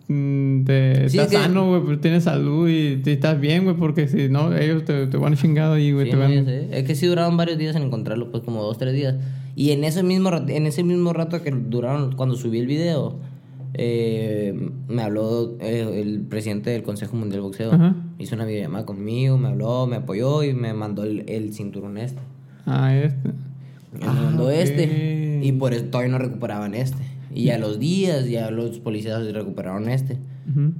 [0.08, 3.76] mm, te, Sí, estás que- sano, güey, pues tienes salud y te estás bien, güey,
[3.76, 6.06] porque si no, ellos te, te van chingado ahí, güey.
[6.06, 6.32] Sí, te no, van...
[6.72, 9.14] Es que sí duraron varios días en encontrarlo, pues como dos, tres días.
[9.54, 13.16] Y en ese mismo, en ese mismo rato que duraron, cuando subí el video,
[13.74, 17.72] eh, me habló eh, el presidente del Consejo Mundial de Boxeo.
[17.72, 17.94] Ajá.
[18.18, 22.20] Hizo una videollamada conmigo, me habló, me apoyó y me mandó el, el cinturón este.
[22.66, 23.30] Ah, este.
[23.98, 24.50] Me mandó ok.
[24.52, 25.40] este.
[25.42, 27.02] Y por eso todavía no recuperaban este.
[27.34, 30.18] Y a los días ya los policías recuperaron este.
[30.50, 30.72] Ujú.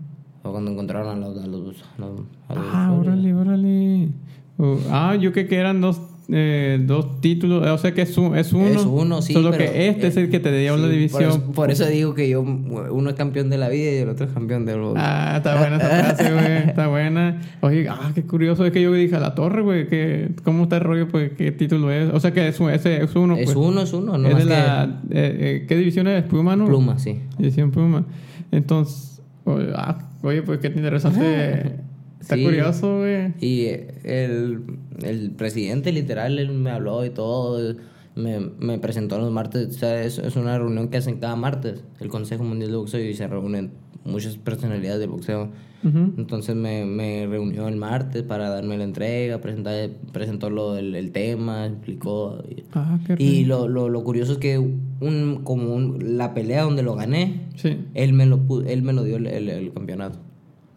[0.42, 1.38] Fue cuando encontraron a los...
[1.42, 4.08] A los, a los- a los Ah, órale, órale.
[4.56, 7.66] Oh, ah, yo creo que eran dos, eh, dos títulos.
[7.66, 8.66] O sea que es, un- es uno.
[8.66, 9.32] Es uno, sí.
[9.32, 11.22] Solo pero, que este eh, es el que te dio la sí, división.
[11.22, 14.10] Por eso, por eso digo que yo, uno es campeón de la vida y el
[14.10, 14.94] otro es campeón de los.
[14.96, 16.56] Ah, está buena esa frase, güey.
[16.68, 17.40] Está buena.
[17.62, 18.66] Oye, ah, qué curioso.
[18.66, 19.88] Es que yo dije a la torre, güey.
[19.88, 21.08] Que, ¿Cómo está el rollo?
[21.08, 22.10] Pues, ¿qué título es?
[22.12, 23.36] O sea que es, ese es uno.
[23.36, 23.56] es pues.
[23.56, 25.00] uno, es uno, no es más de que la.
[25.10, 26.24] eh, ¿Qué división es?
[26.24, 26.66] Pluma, ¿no?
[26.66, 27.20] pluma, sí.
[27.38, 28.04] División Pluma.
[28.52, 31.76] Entonces, oye, ah, oye, pues qué interesante.
[32.20, 32.44] Está Sí.
[32.44, 33.32] curioso, güey.
[33.40, 33.66] Y
[34.04, 34.62] el,
[35.02, 37.74] el presidente, literal, él me habló y todo.
[38.16, 39.68] Me, me presentó los martes.
[39.68, 43.00] O sea, es, es una reunión que hacen cada martes, el Consejo Mundial de Boxeo,
[43.00, 43.70] y se reúnen
[44.04, 45.50] muchas personalidades del boxeo.
[45.84, 51.12] Entonces me, me reunió el martes para darme la entrega, presentar, presentó lo, el, el
[51.12, 52.42] tema, explicó.
[52.50, 56.62] Y, Ah, qué y lo, lo, lo curioso es que un, como un- la pelea
[56.62, 57.76] donde lo gané, Sí.
[57.94, 60.18] él me lo, él me lo dio el, el- el campeonato.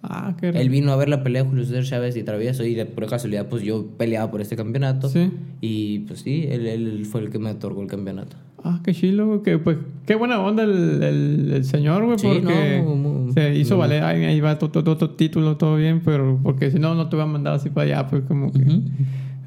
[0.04, 2.74] Ah, qué Él vino a ver la pelea de Julio César Chávez y Travieso y
[2.74, 5.10] de por casualidad pues yo peleaba por este campeonato.
[5.10, 5.32] Sí.
[5.62, 8.36] Y pues sí, él, él fue el que me otorgó el campeonato.
[8.64, 9.42] Ah, qué chilo, güey.
[9.42, 13.56] Que, pues, qué buena onda el, el, el señor, güey, Sí, porque no, muy- se
[13.56, 14.04] hizo valer.
[14.04, 17.18] Ahí, ahí va todo, todo, todo título, todo bien, pero porque si no, no te
[17.18, 18.64] va a mandar así para allá, pues como que.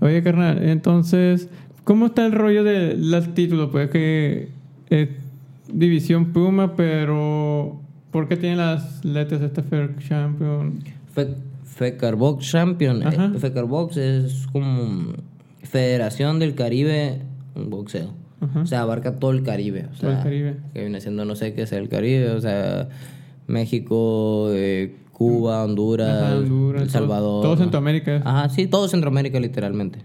[0.00, 1.48] Oye, carnal, entonces,
[1.84, 3.70] ¿cómo está el rollo de los títulos?
[3.70, 4.48] Pues que
[4.90, 5.08] es
[5.72, 7.80] División Puma, pero
[8.14, 10.78] ¿por qué tiene las letras este Fair Champion?
[11.12, 13.02] Fe- Fecar Box Champion.
[13.02, 15.12] Eh, Fecar Box es como
[15.64, 17.20] Federación del Caribe
[17.56, 18.10] Boxeo.
[18.40, 18.60] Ajá.
[18.60, 19.86] O sea, abarca todo el Caribe.
[19.92, 20.56] O Todo el sea, Caribe.
[20.72, 22.30] Que viene siendo, no sé qué es el Caribe.
[22.30, 22.88] O sea,
[23.48, 27.42] México, eh, Cuba, Honduras, Ajá, Honduras, El Salvador.
[27.42, 27.60] todo ¿no?
[27.60, 28.22] Centroamérica.
[28.24, 29.98] Ajá, sí, todo Centroamérica literalmente.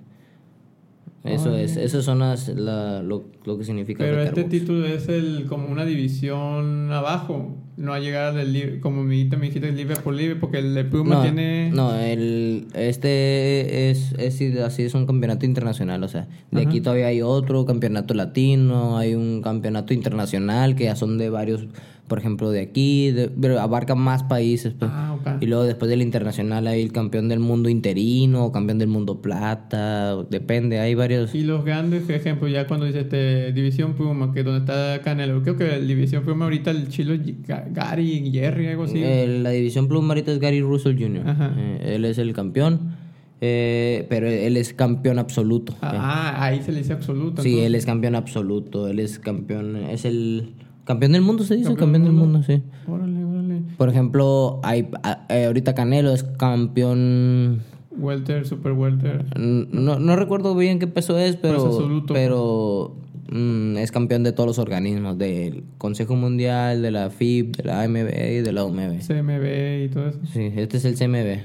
[1.24, 4.52] Eso es, esas son las, la- lo, lo que significa Pero este Box.
[4.52, 9.38] título es el como una división abajo, no a llegar del libre, como me dijiste,
[9.38, 11.72] me dijiste libre por libre, porque el de Puma no, tiene...
[11.74, 17.08] no, el, este es, es así, es un campeonato internacional, o sea, de aquí todavía
[17.08, 21.68] hay otro campeonato latino, hay un campeonato internacional que ya son de varios,
[22.08, 24.74] por ejemplo, de aquí, de- pero abarca más países.
[24.78, 24.90] pues.
[24.94, 25.06] Ah.
[25.42, 30.16] Y luego después del internacional hay el campeón del mundo interino, campeón del mundo plata,
[30.30, 31.36] depende, hay varios.
[31.36, 35.02] Y los grandes, por ejemplo, ya cuando dice este División Puma, que es donde está
[35.04, 39.02] Canelo, creo que el División Puma ahorita el chilo Ga- Gary, Jerry, algo así.
[39.04, 41.28] Eh, la división pluma ahorita es Gary Russell Jr.
[41.28, 41.54] Ajá.
[41.58, 42.96] Eh, él es el campeón,
[43.42, 45.76] eh, pero él es campeón absoluto.
[45.82, 47.42] ah, ahí se le dice absoluto.
[47.42, 47.66] Sí, entonces.
[47.68, 50.54] él es campeón absoluto, él es campeón, es el
[50.86, 52.62] campeón del mundo, se dice, Campeón campeón, del mundo, sí.
[52.88, 53.62] Órale, órale.
[53.78, 57.62] Por ejemplo, hay, a- eh, ahorita Canelo es campeón,
[57.98, 59.26] Welter, Super Welter.
[59.38, 62.14] no, no recuerdo bien qué peso es, pero, Peso absoluto.
[62.14, 62.96] pero
[63.32, 67.82] mm, es campeón de todos los organismos, del Consejo Mundial, de la FIB, de la
[67.84, 69.00] AMB y de la OMB.
[69.00, 70.20] CMB y todo eso.
[70.34, 71.44] Sí, este es el CMB.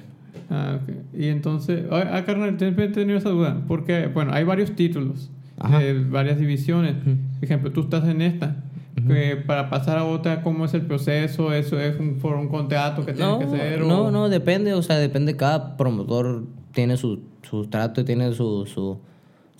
[0.50, 0.94] Ah, ok.
[1.18, 3.62] Y entonces, ah, ah, carnal, siempre he tenido esa duda.
[3.66, 5.30] Porque, bueno, hay varios títulos
[5.80, 6.94] de varias divisiones.
[7.04, 8.56] Por ejemplo, tú estás en esta.
[9.08, 11.52] que para pasar a otra, ¿cómo es el proceso?
[11.52, 13.82] ¿Eso es un, por un contrato que tienes No, que hacer?
[13.82, 18.32] o- no, no, depende, o sea, depende, cada promotor tiene su, su trato y tiene
[18.34, 18.98] su, su,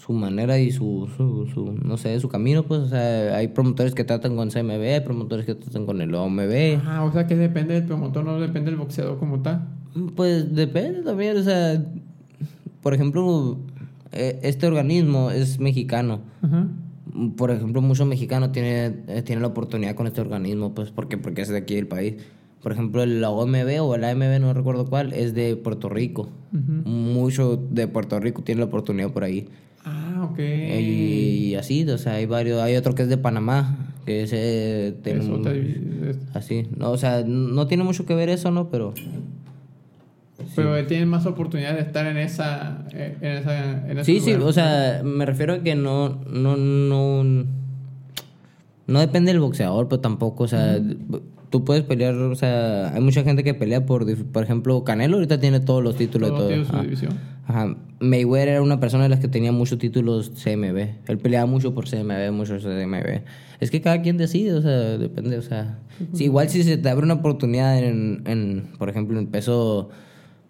[0.05, 3.95] su manera y su, su, su, no sé, su camino, pues, o sea, hay promotores
[3.95, 7.37] que tratan con CMB, hay promotores que tratan con el OMB, Ah, o sea que
[7.37, 9.67] depende del promotor, no depende del boxeador como tal.
[10.15, 11.83] pues depende también, o sea,
[12.83, 13.59] por ejemplo,
[14.13, 16.69] eh, este organismo es mexicano, Ajá.
[17.37, 21.43] por ejemplo, mucho mexicano tiene, eh, tiene la oportunidad con este organismo, pues porque, porque
[21.43, 22.17] es de aquí del país.
[22.63, 26.31] Por ejemplo, la OMB o la AMB, no recuerdo cuál, es de Puerto Rico.
[26.85, 29.49] Mucho de Puerto Rico tiene la oportunidad por ahí.
[30.25, 30.39] Ah, ok.
[30.39, 32.61] Y, así, o sea, hay varios.
[32.63, 36.67] Hay otro que es de Panamá, que ese Eso te- así.
[36.77, 38.69] No, o sea, no tiene mucho que ver eso, ¿no?
[38.71, 38.93] Pero
[40.57, 42.85] Pero tienen más oportunidad de estar en esa...
[42.93, 44.49] eh, En esa en ese Sí, sí, lugar.
[44.49, 47.25] o sea, me refiero a que no, no, no,
[48.87, 50.79] no depende del boxeador, pero tampoco, o sea,
[51.55, 55.39] tú puedes pelear, o sea, hay mucha gente que pelea por, por ejemplo, Canelo ahorita
[55.39, 56.65] tiene todos los títulos Todo todo.
[56.65, 57.13] su división.
[57.47, 57.77] Ajá.
[58.01, 60.79] Mayweather era una persona de las que tenía muchos títulos CMB.
[61.07, 63.21] Él peleaba mucho por CMB, mucho CMB.
[63.61, 65.79] Es que cada quien decide, o sea, depende, o sea.
[66.19, 69.91] Igual si se te abre una oportunidad en, en por ejemplo, en peso,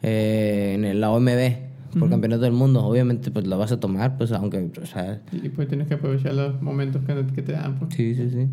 [0.03, 4.33] eh, en la OMB, por campeonato del mundo, obviamente pues la vas a tomar, pues
[4.33, 7.75] aunque, o sea, Y pues tienes que aprovechar los momentos que, que te dan.
[7.79, 7.93] Pues.
[7.95, 8.49] sí, sí, sí.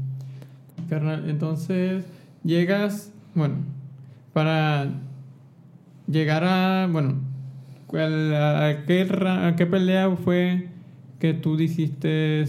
[0.90, 2.04] Carnal, entonces
[2.44, 3.56] llegas, bueno,
[4.34, 4.88] para
[6.08, 7.16] llegar a, bueno,
[7.88, 10.68] ¿cuál- a, qué, ra- a qué pelea fue
[11.20, 12.46] que tú dijiste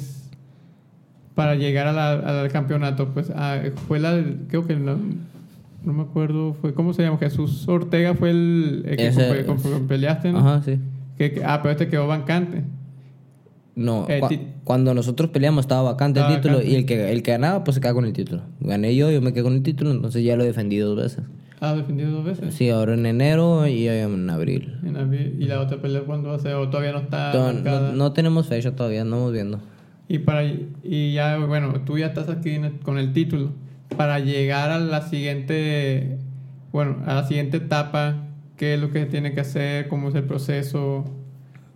[1.35, 3.09] para llegar a la- al campeonato?
[3.09, 4.98] Pues ah, fue la, creo que no,
[5.85, 7.18] no me acuerdo, fue, ¿cómo se llama?
[7.18, 10.38] Jesús Ortega fue el, el que Ese- con- con- con- peleaste, ¿no?
[10.38, 10.78] Ajá, sí.
[11.18, 12.64] Que- ah, pero este quedó vacante.
[13.74, 14.20] No, Eh,
[14.64, 16.72] cuando nosotros peleamos estaba vacante Estaba el título vacante.
[16.74, 18.42] y el que, el que ganaba pues se queda con el título.
[18.61, 21.24] Gané yo, yo me quedé con el título, entonces ya lo defendí dos veces.
[21.61, 22.54] Ah, defendido dos veces.
[22.54, 24.74] Sí, ahora en enero y en abril.
[24.85, 25.37] En abril.
[25.38, 26.54] ¿Y la otra pelea cuándo va a ser?
[26.56, 29.61] ¿O todavía no está No, no, tenemos fecha todavía, andamos viendo.
[30.08, 33.52] Y para y ya bueno, tú ya estás aquí el- con el título
[33.96, 36.18] para llegar a la siguiente
[36.72, 38.24] bueno, a la siguiente etapa,
[38.56, 41.04] qué es lo que tiene que hacer, cómo es el proceso.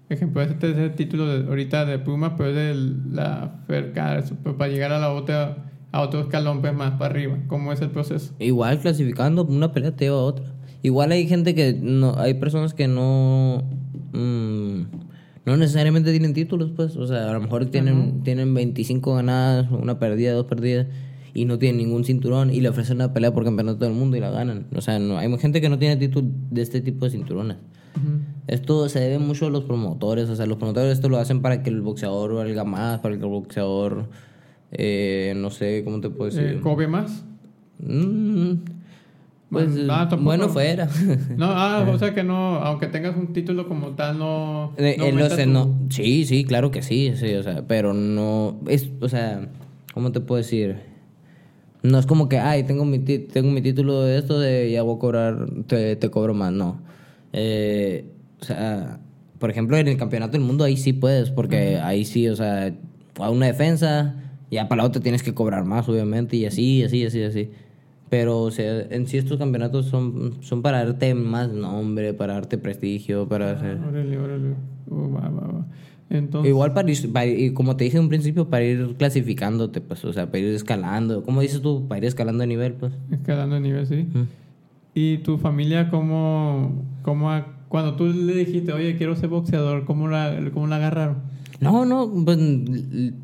[0.08, 2.74] Ejemplo, este es el título de, ahorita de Puma, pero es de
[3.10, 4.24] la FERCAR,
[4.56, 7.90] para llegar a la otra a otro escalón pues más para arriba, cómo es el
[7.90, 8.34] proceso.
[8.38, 10.52] Igual clasificando, una pelea te lleva a otra.
[10.82, 13.64] Igual hay gente que no, hay personas que no,
[14.12, 14.82] mm,
[15.46, 16.96] no necesariamente tienen títulos, pues.
[16.96, 20.86] O sea, a lo mejor tienen, tienen 25 ganadas, una perdida, dos perdidas,
[21.34, 24.20] y no tienen ningún cinturón, y le ofrecen una pelea por campeonato del mundo y
[24.20, 24.66] la ganan.
[24.74, 27.56] O sea, no, hay gente que no tiene título de este tipo de cinturones.
[28.46, 31.62] Esto se debe mucho a los promotores, o sea, los promotores esto lo hacen para
[31.62, 34.06] que el boxeador valga más, para que el boxeador,
[34.72, 36.56] eh, no sé, ¿cómo te puedo decir?
[36.58, 37.24] Eh, ¿Cobre más?
[37.80, 38.52] Mm,
[39.50, 39.86] pues
[40.18, 40.88] Bueno, fuera.
[41.36, 44.72] No, ah, o sea que no, aunque tengas un título como tal, no.
[44.76, 47.66] Eh, no eh, lo sé, tu- no- sí, sí, claro que sí, sí, o sea,
[47.66, 49.48] pero no es, o sea,
[49.92, 50.76] ¿cómo te puedo decir?
[51.82, 54.96] No es como que, ay, tengo mi, tengo mi título de esto de ya voy
[54.96, 56.80] a cobrar, te, te cobro más, no.
[57.32, 58.04] Eh,
[58.40, 59.00] o sea,
[59.38, 62.72] por ejemplo, en el campeonato del mundo ahí sí puedes, porque ahí sí, o sea,
[63.18, 64.14] a una defensa,
[64.50, 67.50] ya para la otra tienes que cobrar más, obviamente, y así, así, así, así.
[68.08, 72.56] Pero, o sea, en sí estos campeonatos son, son para darte más nombre, para darte
[72.56, 73.78] prestigio, para hacer...
[73.80, 74.54] Órale, órale.
[74.88, 75.66] Uh, va, va, va.
[76.08, 79.80] Entonces, Igual para ir, para ir- como te dije en un principio, para ir clasificándote,
[79.80, 81.24] pues, o sea, para ir escalando.
[81.24, 81.88] ¿Cómo dices tú?
[81.88, 82.92] Para ir escalando de nivel, pues.
[83.10, 84.06] escalando de nivel, sí.
[84.94, 90.08] ¿Y tu familia cómo, cómo ha- cuando tú le dijiste, oye, quiero ser boxeador, cómo
[90.08, 91.36] la, cómo la agarraron?
[91.58, 92.36] No, no, pues,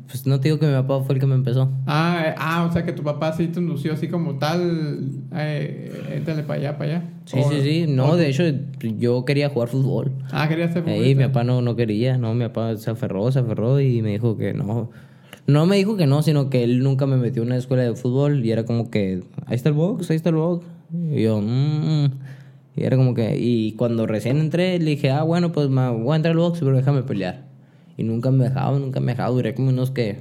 [0.07, 1.69] pues no te digo que mi papá fue el que me empezó.
[1.85, 6.13] Ah, eh, ah, o sea que tu papá sí te indució así como tal, eh,
[6.15, 7.03] éntale para allá, para allá.
[7.25, 7.85] Sí, O- sí, sí.
[7.87, 8.43] No, o- de hecho,
[8.97, 10.11] yo quería jugar fútbol.
[10.31, 11.27] Ah, quería ser Ahí mi futbolista.
[11.27, 14.53] papá no, no quería, no, mi papá se aferró, se aferró y me dijo que
[14.53, 14.89] no.
[15.45, 17.95] No me dijo que no, sino que él nunca me metió en una escuela de
[17.95, 20.65] fútbol y era como que, ahí está el box, ahí está el box.
[21.11, 22.05] Y yo, mmm.
[22.75, 26.13] Y era como que, y cuando recién entré, le dije, ah, bueno, pues me voy
[26.13, 27.45] a entrar al box, pero déjame pelear.
[27.97, 30.17] Y nunca me dejaba, nunca me dejaba, duré como unos que,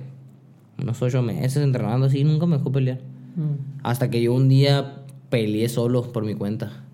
[0.80, 2.98] unos ocho meses entrenando así, nunca me dejó pelear.
[3.36, 3.82] Mm.
[3.82, 6.84] Hasta que yo un día peleé solo por mi cuenta.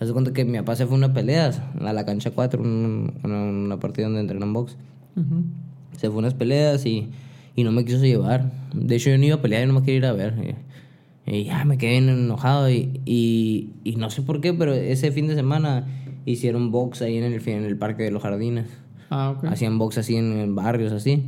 [0.00, 2.60] Haz de cuenta que mi papá se fue a una pelea a la cancha 4,
[2.60, 4.76] una, una, una partida donde entrenan box.
[5.16, 5.44] Ujú.
[5.96, 7.10] Se fue a unas peleas y,
[7.54, 8.50] y no me quiso llevar.
[8.74, 10.56] De hecho, yo no iba a pelear y no me quería ir a ver.
[11.26, 15.10] Y, ya me quedé bien enojado y, y, y no sé por qué, pero ese
[15.12, 15.86] fin de semana
[16.26, 18.66] hicieron box ahí en el, en el Parque de los Jardines.
[19.10, 19.44] Ah, ok.
[19.44, 21.24] Hacían box así en, en barrios así.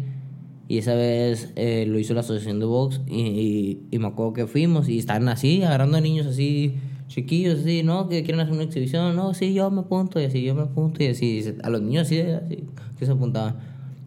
[0.68, 4.32] Y esa vez eh, lo hizo la asociación de box y, y, y me acuerdo
[4.32, 6.74] que fuimos y estaban así, agarrando a niños así,
[7.06, 8.08] chiquillos así, ¿no?
[8.08, 11.04] Que quieren hacer una exhibición, no, sí, yo me apunto y así, yo me apunto
[11.04, 12.64] y así, a los niños así, así
[12.98, 13.56] que se apuntaban.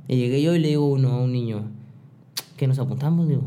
[0.07, 1.63] Y llegué yo y le digo uno, a un niño,
[2.57, 3.43] que nos apuntamos, digo,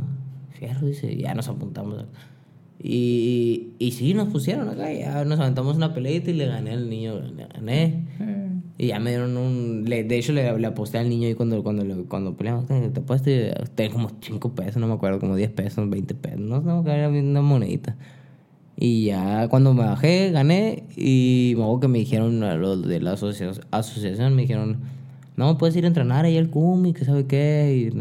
[0.59, 2.05] fierro, dice, ya nos apuntamos.
[2.83, 6.91] Y, y sí, nos pusieron acá, ya nos aventamos una peleita y le gané al
[6.91, 8.05] niño, le gané.
[8.21, 9.85] Eh, Y ya me dieron un...
[9.87, 12.67] le- de hecho, le, le aposté al niño ahí cuando, cuando, cuando peleamos.
[12.67, 16.41] Te te apueste te como 5 pesos, no me acuerdo, como 10 pesos, 20 pesos.
[16.41, 17.97] No sé, no, era una monedita.
[18.77, 20.85] Y ya cuando me bajé, gané.
[20.97, 24.79] Y me acuerdo que me dijeron, a los de la asocia- asociación, me dijeron,
[25.37, 27.91] no, puedes ir a entrenar ahí al CUMI, que sabe qué.
[27.93, 27.97] Y.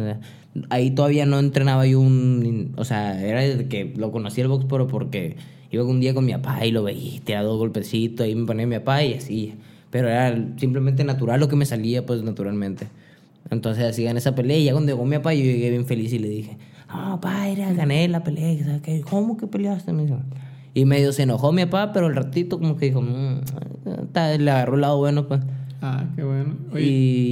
[0.70, 2.74] ahí todavía no entrenaba yo un...
[2.78, 5.36] O sea, era desde que lo conocí el box, pero porque
[5.72, 8.68] iba un día con mi papá y lo veía, tiraba dos golpecitos, ahí me ponía
[8.68, 9.54] mi papá y así.
[9.90, 12.88] Pero era simplemente natural lo que me salía, pues naturalmente.
[13.50, 16.20] Entonces hacían esa pelea y ya cuando llegó mi papá yo llegué bien feliz y
[16.20, 19.02] le dije, ah, papá, era, gané la pelea, que sabe qué.
[19.02, 19.92] ¿cómo que peleaste?
[20.74, 23.42] Y medio se enojó mi papá, pero al ratito como que dijo, "Mm,
[24.04, 25.42] está- le agarró el lado bueno, pues.
[25.82, 26.56] Ah, qué bueno.
[26.74, 26.88] Oye, Y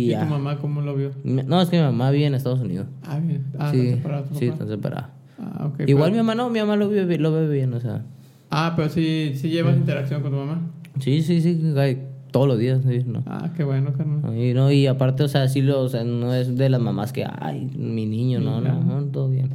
[0.06, 0.24] ¿y, ya.
[0.26, 1.12] tu mamá cómo lo vio?
[1.24, 2.88] No, es que mi mamá vive en Estados Unidos.
[3.04, 3.46] Ah, bien.
[3.60, 5.10] Ah, sí, ¿están separados tu sí, están separados.
[5.40, 5.82] Ah, ok.
[5.88, 8.04] Igual pero- mi mamá no, mi mamá lo ve, lo ve bien, o sea.
[8.50, 10.62] Ah, pero sí, sí llevas interacción con tu mamá.
[11.00, 13.24] Sí, sí, sí, ay, todos los días, sí, ¿no?
[13.28, 14.36] Ah, qué bueno, carnal.
[14.36, 17.14] Y, no, y aparte, o sea, sí lo, o sea, no es de las mamás
[17.14, 19.50] que, ay, mi niño, no, no, no, todo bien.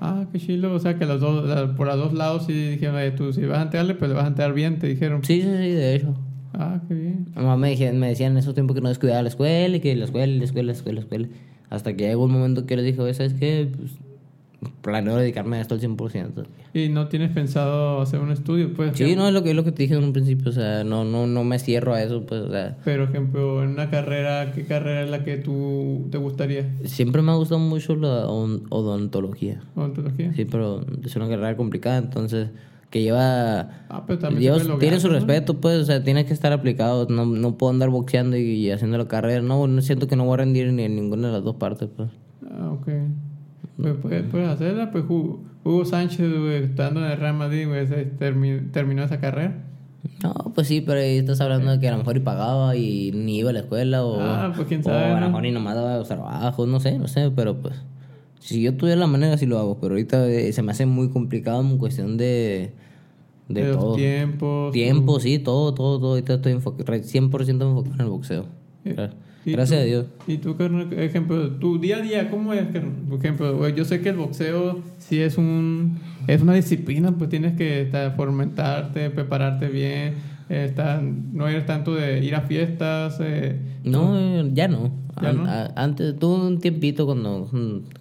[0.00, 0.72] Ah, qué chilo.
[0.74, 3.58] O sea, que los dos, por los dos lados sí dijeron, "Oye, tú si vas
[3.58, 5.22] a enterarle, pues le vas a enterar bien, te dijeron.
[5.24, 6.14] Sí, sí, sí, de hecho.
[6.54, 7.26] Ah, qué bien.
[7.34, 9.94] Mamá me, decía- me decían en esos tiempos que no descuidaba la escuela y que
[9.96, 11.28] la escuela, la escuela, la escuela, la escuela.
[11.70, 13.68] Hasta que llegó un momento que le dije, ¿sabes qué?
[13.76, 13.92] Pues,
[14.82, 16.44] planeo dedicarme a esto al 100%.
[16.74, 18.72] ¿Y no tienes pensado hacer un estudio?
[18.74, 20.52] Pues, Sí, no, es lo que, es lo que te dije en un principio, o
[20.52, 23.88] sea, no, no, no me cierro a eso, pues, o sea, Pero, ejemplo, en una
[23.90, 26.68] carrera, ¿qué carrera es la que tú te gustaría?
[26.84, 29.60] siempre me ha gustado mucho la on- odontología.
[29.76, 30.32] ¿Odontología?
[30.34, 32.48] Sí, pero es una carrera complicada, entonces,
[32.90, 33.84] que lleva...
[33.90, 35.14] Ah, pero también lleva- tiene su ¿no?
[35.14, 38.70] respeto, pues, o sea, tiene que estar aplicado, no, no puedo andar boxeando y, y
[38.70, 41.34] haciendo la carrera, no, no siento que no voy a rendir ni en ninguna de
[41.34, 42.08] las dos partes, pues.
[42.50, 42.88] Ah, ok.
[43.80, 47.86] Pues puedes, puedes hacerla, pues Hugo, Hugo Sánchez, güey, estando en el Real Madrid, güey,
[48.18, 49.64] termi- terminó esa carrera.
[50.22, 53.12] No, pues sí, pero ahí estás hablando de que a lo mejor y pagaba y
[53.12, 55.50] ni iba a la escuela o, Ah, pues quién o sabe, a lo mejor y
[55.52, 57.74] nomás daba los trabajos, no sé, no sé, pero pues
[58.40, 61.08] si yo tuviera la manera sí lo hago, pero ahorita eh, se me hace muy
[61.10, 62.70] complicado en cuestión de,
[63.48, 63.94] de, todo.
[63.96, 64.72] tiempos.
[64.72, 66.10] Tiempo, sí, todo, todo, todo.
[66.10, 68.46] Ahorita estoy enfo- re- 100% enfocado en el boxeo.
[68.84, 69.12] Eh, Gra-
[69.44, 70.06] ¿Y Gracias tú- a Dios.
[70.26, 72.66] Y tú, carnal, ejemplo, tu día a día, ¿cómo es?
[72.66, 72.92] carnal?
[73.08, 77.56] Por ejemplo, yo sé que el boxeo sí es un es una disciplina, pues tienes
[77.56, 80.14] que estar, fomentarte, prepararte bien,
[80.50, 80.72] eh,
[81.32, 83.18] no ir tanto de ir a fiestas.
[83.20, 84.90] Eh, No, eh, ya no.
[85.22, 85.44] ¿Ya An- no?
[85.50, 87.50] a- antes tuve un tiempito cuando,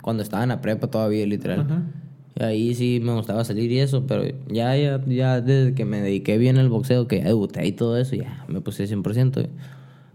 [0.02, 1.62] cuando estaba en la prepa todavía, literal.
[1.62, 1.84] Ajá.
[2.40, 6.38] Ahí sí me gustaba salir y eso, pero ya, ya, ya desde que me dediqué
[6.38, 9.48] bien al boxeo, que ya debuté y todo eso, ya me puse 100%.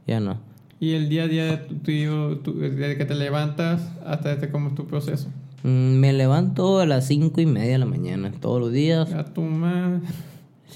[0.06, 0.38] Ya no.
[0.78, 4.50] Y el día a día de tu tío, tu- desde que te levantas hasta este,
[4.50, 5.28] cómo es tu proceso.
[5.64, 9.12] Mm, Me levanto a las cinco y media de la mañana, todos los días.
[9.12, 10.00] A tu madre.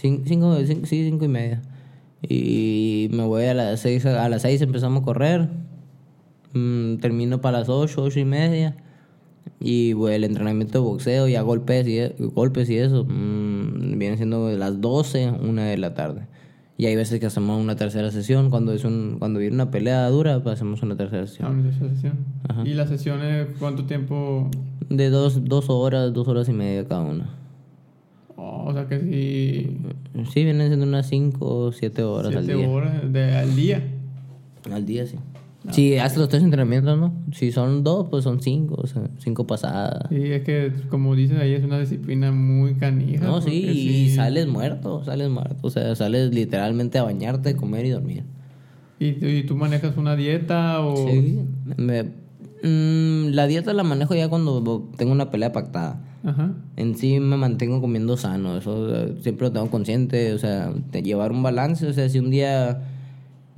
[0.00, 1.62] Cin- Cinco, cin- sí, cinco y media.
[2.28, 5.48] Y me voy a las seis, a las seis empezamos a correr.
[6.54, 8.76] Mm, termino para las ocho, ocho y media.
[9.60, 13.04] Y al entrenamiento de boxeo, ya golpes y, e- golpes y eso.
[13.04, 16.26] mm, viene siendo las 12, una de la tarde.
[16.78, 18.50] Y hay veces que hacemos una tercera sesión.
[18.50, 21.58] Cuando es un, cuando viene una pelea dura, pues hacemos una tercera Ah, sesión.
[21.60, 22.18] una sesión.
[22.48, 22.62] Ajá.
[22.66, 24.50] ¿Y las sesiones cuánto tiempo?
[24.90, 27.30] De dos, dos horas, dos horas y media cada una.
[28.64, 29.76] O sea que sí,
[30.32, 32.68] Sí, vienen siendo unas cinco o siete horas al día.
[32.68, 33.82] horas de, al día.
[34.70, 35.16] Al día, sí.
[35.72, 37.12] Si haces los tres entrenamientos, ¿no?
[37.32, 40.06] Si son dos, pues son cinco, o sea, cinco pasadas.
[40.10, 43.24] Sí, es que como dices ahí es una disciplina muy canija.
[43.24, 45.56] No, sí, y sales muerto, sales muerto.
[45.62, 48.22] O sea, sales literalmente a bañarte, comer y dormir.
[49.00, 51.08] ¿Y, tú- y tú manejas una dieta o...?
[51.08, 51.40] Sí.
[51.76, 52.25] Me-
[52.62, 56.00] mm, la dieta la manejo ya cuando tengo una pelea pactada.
[56.24, 56.52] Ajá.
[56.76, 61.30] En sí me mantengo comiendo sano, eso siempre lo tengo consciente, o sea, de llevar
[61.32, 62.82] un balance, o sea, si un día,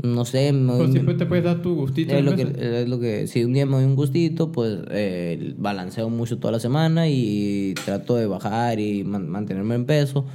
[0.02, 2.12] no sé, me Pues siempre te puedes dar tu gustito.
[2.14, 2.42] es lo, que,
[2.82, 6.52] es lo que, si un día me doy un gustito, pues eh, balanceo mucho toda
[6.52, 10.26] la semana y trato de bajar y man- mantenerme en peso.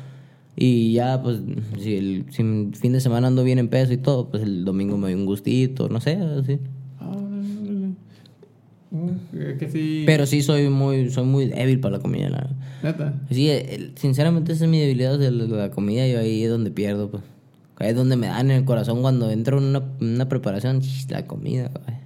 [0.56, 1.40] Y ya, pues,
[1.80, 4.66] si el, si el fin de semana ando bien en peso y todo, pues el
[4.66, 6.60] domingo me doy un gustito, no sé, así.
[7.00, 7.88] Ah, órale, órale.
[7.88, 7.94] Uh,
[9.32, 10.04] que, que sí...
[10.06, 12.50] Pero sí soy muy, soy muy débil para la comida, la.
[12.84, 13.14] Neta.
[13.32, 17.10] Sí, el- sinceramente esa es mi debilidad de la, comida y ahí es donde pierdo,
[17.10, 17.24] pues.
[17.78, 21.26] Ahí es donde me dan en el corazón cuando entro en una, una preparación, la
[21.26, 21.98] comida, güey.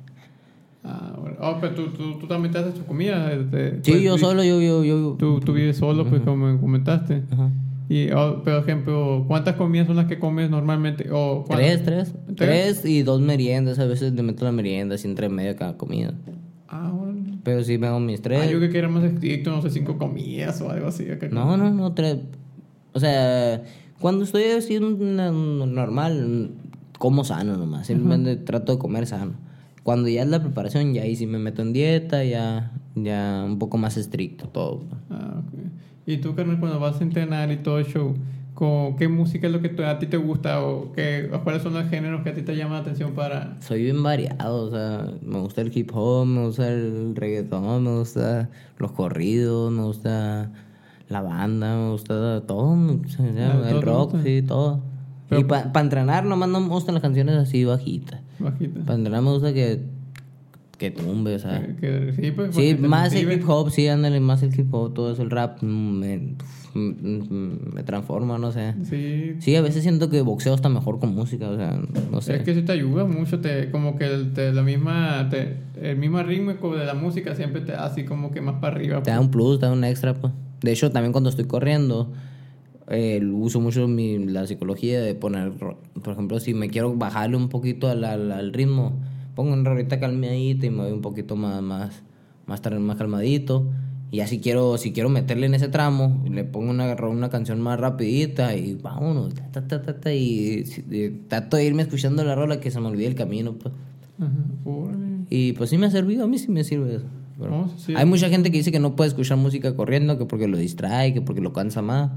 [0.83, 1.35] Ah, bueno.
[1.41, 3.31] Oh, pero tú, tú, tú también te haces tu comida.
[3.33, 5.15] este, Sí, pues, yo solo, yo, yo, yo.
[5.19, 7.23] Tú, tú vives solo, pues como me comentaste.
[7.31, 7.49] Ajá.
[7.89, 11.05] Y, oh, por ejemplo, ¿cuántas comidas son las que comes normalmente?
[11.05, 11.57] ¿cuántas?
[11.57, 12.13] Tres, tres.
[12.35, 13.79] Tres y dos meriendas.
[13.79, 16.13] A veces le meto la merienda así entre medio de cada comida.
[16.68, 17.39] Ah, órale.
[17.43, 18.41] Pero sí me hago mis tres.
[18.41, 21.09] Ah, yo que era más estricto, no sé, cinco comidas o algo así.
[21.09, 21.30] acá.
[21.30, 22.18] No, no, no, tres.
[22.93, 23.63] O sea,
[23.99, 26.51] cuando estoy así normal,
[26.97, 27.88] como sano nomás.
[27.88, 29.34] Simplemente trato de comer sano.
[29.84, 33.57] Cuando ya es la preparación, ya ahí sí me meto en dieta, ya, ya un
[33.57, 34.84] poco más estricto todo.
[35.09, 35.53] Ah, ok.
[36.05, 38.15] ¿Y tú, carnal, cuando vas a entrenar y todo el show,
[38.57, 41.75] con ¿qué música es lo que a ti te gusta o, qué, o cuáles son
[41.75, 43.55] los géneros que a ti te llaman la atención para...?
[43.61, 47.99] Soy bien variado, o sea, me gusta el hip hop, me gusta el reggaetón, me
[47.99, 48.49] gusta
[48.79, 50.49] los corridos, me gusta
[51.07, 52.75] la banda, me gusta todo,
[53.69, 54.81] el rock, sí, todo.
[55.29, 58.21] Pero- y para entrenar nomás no me gustan las canciones así bajitas.
[58.39, 58.79] Bajita.
[58.85, 59.85] Para entrenar me gusta que,
[60.78, 61.65] que tumbe, o sea.
[61.80, 65.11] Que- sí, pues, Sí, más el hip hop, sí, ándale, más el hip hop, todo
[65.13, 66.17] eso, el rap, mm, me,
[66.73, 68.73] mm, me transforma, no sé.
[68.84, 71.80] Sí, Sí, a veces siento que boxeo está mejor con música, o sea,
[72.11, 72.36] no sé.
[72.38, 75.97] Es que sí te ayuda mucho, te, como que el, te- la misma, te- el
[75.97, 79.01] mismo ritmo de la música siempre te da así como que más para arriba.
[79.03, 80.34] Te da un plus, te da un extra, pues.
[80.61, 82.11] De hecho, también cuando estoy corriendo,
[82.89, 87.49] eh, uso mucho mi, la psicología de poner, por ejemplo, si me quiero bajarle un
[87.49, 88.93] poquito al, al, al ritmo,
[89.38, 92.01] pongo una rolita calmadita y me voy un poquito más, más,
[92.47, 93.69] más, más calmadito.
[94.09, 97.79] Y así quiero, si quiero meterle en ese tramo, le pongo una, una canción más
[97.79, 102.71] rapidita y vámonos, ta, ta, ta, y, y trato de irme escuchando la rola que
[102.71, 103.75] se me olvide el camino, pues.
[104.19, 104.31] Ajá,
[104.65, 105.25] órale.
[105.29, 107.05] Y pues sí me ha servido, a mí sí me sirve eso.
[107.38, 107.93] No, sí.
[107.95, 111.13] Hay mucha gente que dice que no puede escuchar música corriendo, que porque lo distrae,
[111.13, 112.09] que porque lo cansa más.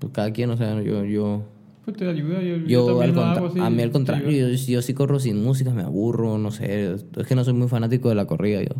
[0.00, 1.44] Pues cada quien, o sea, yo, yo,
[1.88, 4.92] Pues te ayuda, yo, yo al contra- así, a mí al contrario, yo, yo sí
[4.92, 6.92] corro sin música, me aburro, no sé.
[7.16, 8.74] Es que no soy muy fanático de la corrida, yo.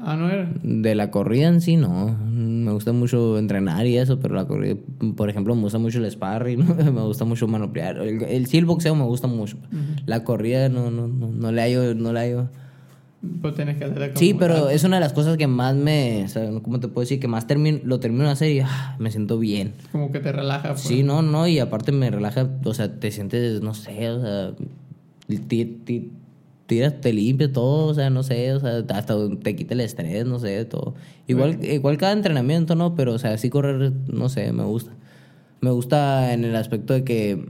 [0.00, 0.50] Ah, no era.
[0.64, 2.18] De la corrida en sí, no.
[2.20, 4.74] Me gusta mucho entrenar y eso, pero la corrida,
[5.16, 7.98] por ejemplo, me gusta mucho el sparring, me gusta mucho manoplear.
[7.98, 9.56] El, el, sí, el boxeo me gusta mucho.
[10.06, 12.48] La corrida no, no, no, no le hallo, no le hallo.
[13.42, 16.28] Pues tienes que hacer Sí, pero es una de las cosas que más me, o
[16.28, 17.18] sea, ¿cómo te puedo decir?
[17.18, 19.72] Que más termino, lo termino de hacer y ah, me siento bien.
[19.90, 20.68] Como que te relaja.
[20.70, 20.82] Pues.
[20.82, 24.52] Sí, no, no, y aparte me relaja, o sea, te sientes, no sé, o sea,
[25.48, 26.12] ti- ti-
[26.66, 30.24] tiras, te limpia todo, o sea, no sé, o sea, hasta te quita el estrés,
[30.26, 30.94] no sé, todo.
[31.26, 32.94] Igual, igual cada entrenamiento, ¿no?
[32.94, 34.92] Pero, o sea, sí correr, no sé, me gusta.
[35.60, 37.46] Me gusta en el aspecto de que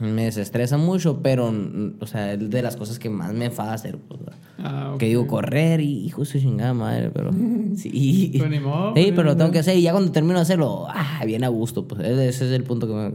[0.00, 1.52] me desestresa mucho, pero,
[2.00, 4.20] o sea, es de las cosas que más me enfada hacer, pues.
[4.58, 4.98] Ah, ok.
[4.98, 7.30] Que digo, correr y hijo de su chingada madre, pero
[7.76, 8.34] sí.
[8.36, 10.34] Pues ni modo, Sí, pues, pero ni lo tengo que hacer y ya cuando termino
[10.34, 13.10] de hacerlo, ah, bien a gusto, pues ese ese es el punto que me...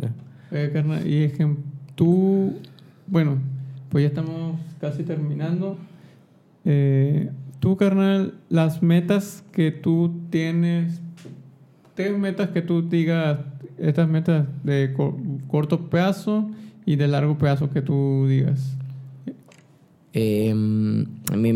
[0.51, 1.55] Eh, carnal, y es que
[1.95, 2.53] tú,
[3.07, 3.37] bueno,
[3.89, 5.77] pues ya estamos casi terminando.
[6.65, 11.01] Eh, tú, carnal, las metas que tú tienes,
[12.01, 13.39] ¿tienes metas que tú digas,
[13.77, 16.49] estas metas de co- corto plazo
[16.85, 18.75] y de largo plazo que tú digas?
[20.13, 21.53] Eh, mi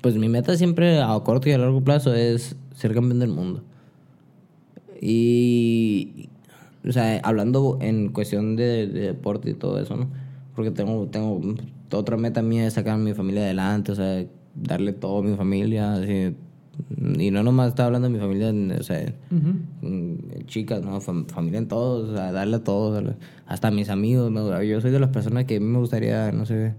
[0.00, 3.62] pues mi meta siempre a corto y a largo plazo es ser campeón del mundo.
[5.00, 6.28] Y,
[6.86, 10.08] o sea, hablando en cuestión de, de deporte y todo eso, ¿no?
[10.54, 11.40] Porque tengo, tengo
[11.92, 14.24] otra meta mía es sacar a mi familia adelante, o sea,
[14.54, 16.34] darle todo a mi familia, así.
[17.18, 19.12] Y no nomás estaba hablando de mi familia, o sea,
[20.46, 21.00] chicas, ¿no?
[21.00, 23.14] Fam- familia en todos, o sea, darle a todos,
[23.46, 24.30] hasta a mis amigos.
[24.30, 26.74] me- yo soy de las personas que a mí me gustaría, no sé,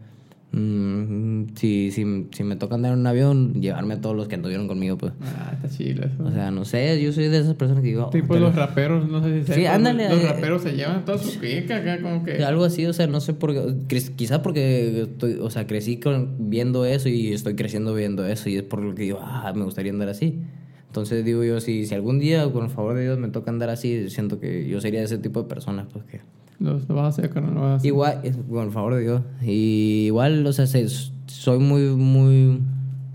[0.54, 4.36] mm, si, si, si me toca andar en un avión, llevarme a todos los que
[4.36, 5.14] anduvieron conmigo, pues.
[5.22, 6.24] Ah, está chido eso.
[6.24, 8.10] O sea, no sé, yo soy de esas personas que digo...
[8.10, 10.28] tipo "Oh, los raperos, no sé si Sí, ándale, Los eh.
[10.28, 12.43] raperos se llevan toda su pica acá, como que.
[12.43, 13.60] Algo así, o sea, no sé por qué.
[13.88, 18.49] cre- Quizá porque estoy, o sea, crecí con, viendo eso y estoy creciendo viendo eso
[18.49, 20.39] y es por lo que digo, ah, me gustaría andar así.
[20.88, 23.70] Entonces digo yo, si, si algún día, con el favor de Dios, me toca andar
[23.72, 26.22] así, siento que yo sería ese tipo de personas, pues que...
[26.60, 27.88] Los lo vas a hacer, carnal, lo vas a hacer.
[27.88, 29.22] Igual, el favor de Dios.
[29.43, 30.88] Y igual, o sea, se-
[31.28, 32.60] soy muy, muy,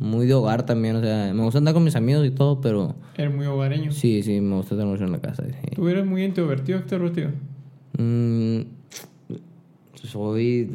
[0.00, 2.94] muy de hogar también, o sea, me gusta andar con mis amigos y todo, pero
[3.16, 3.90] Eres muy hogareño.
[3.92, 5.44] sí, sí, me gusta estar mucho en la casa.
[5.46, 5.52] sí.
[5.74, 7.30] ¿Tú eres muy introvertido, extrovertido?
[7.98, 8.60] Mm,
[9.94, 10.70] soy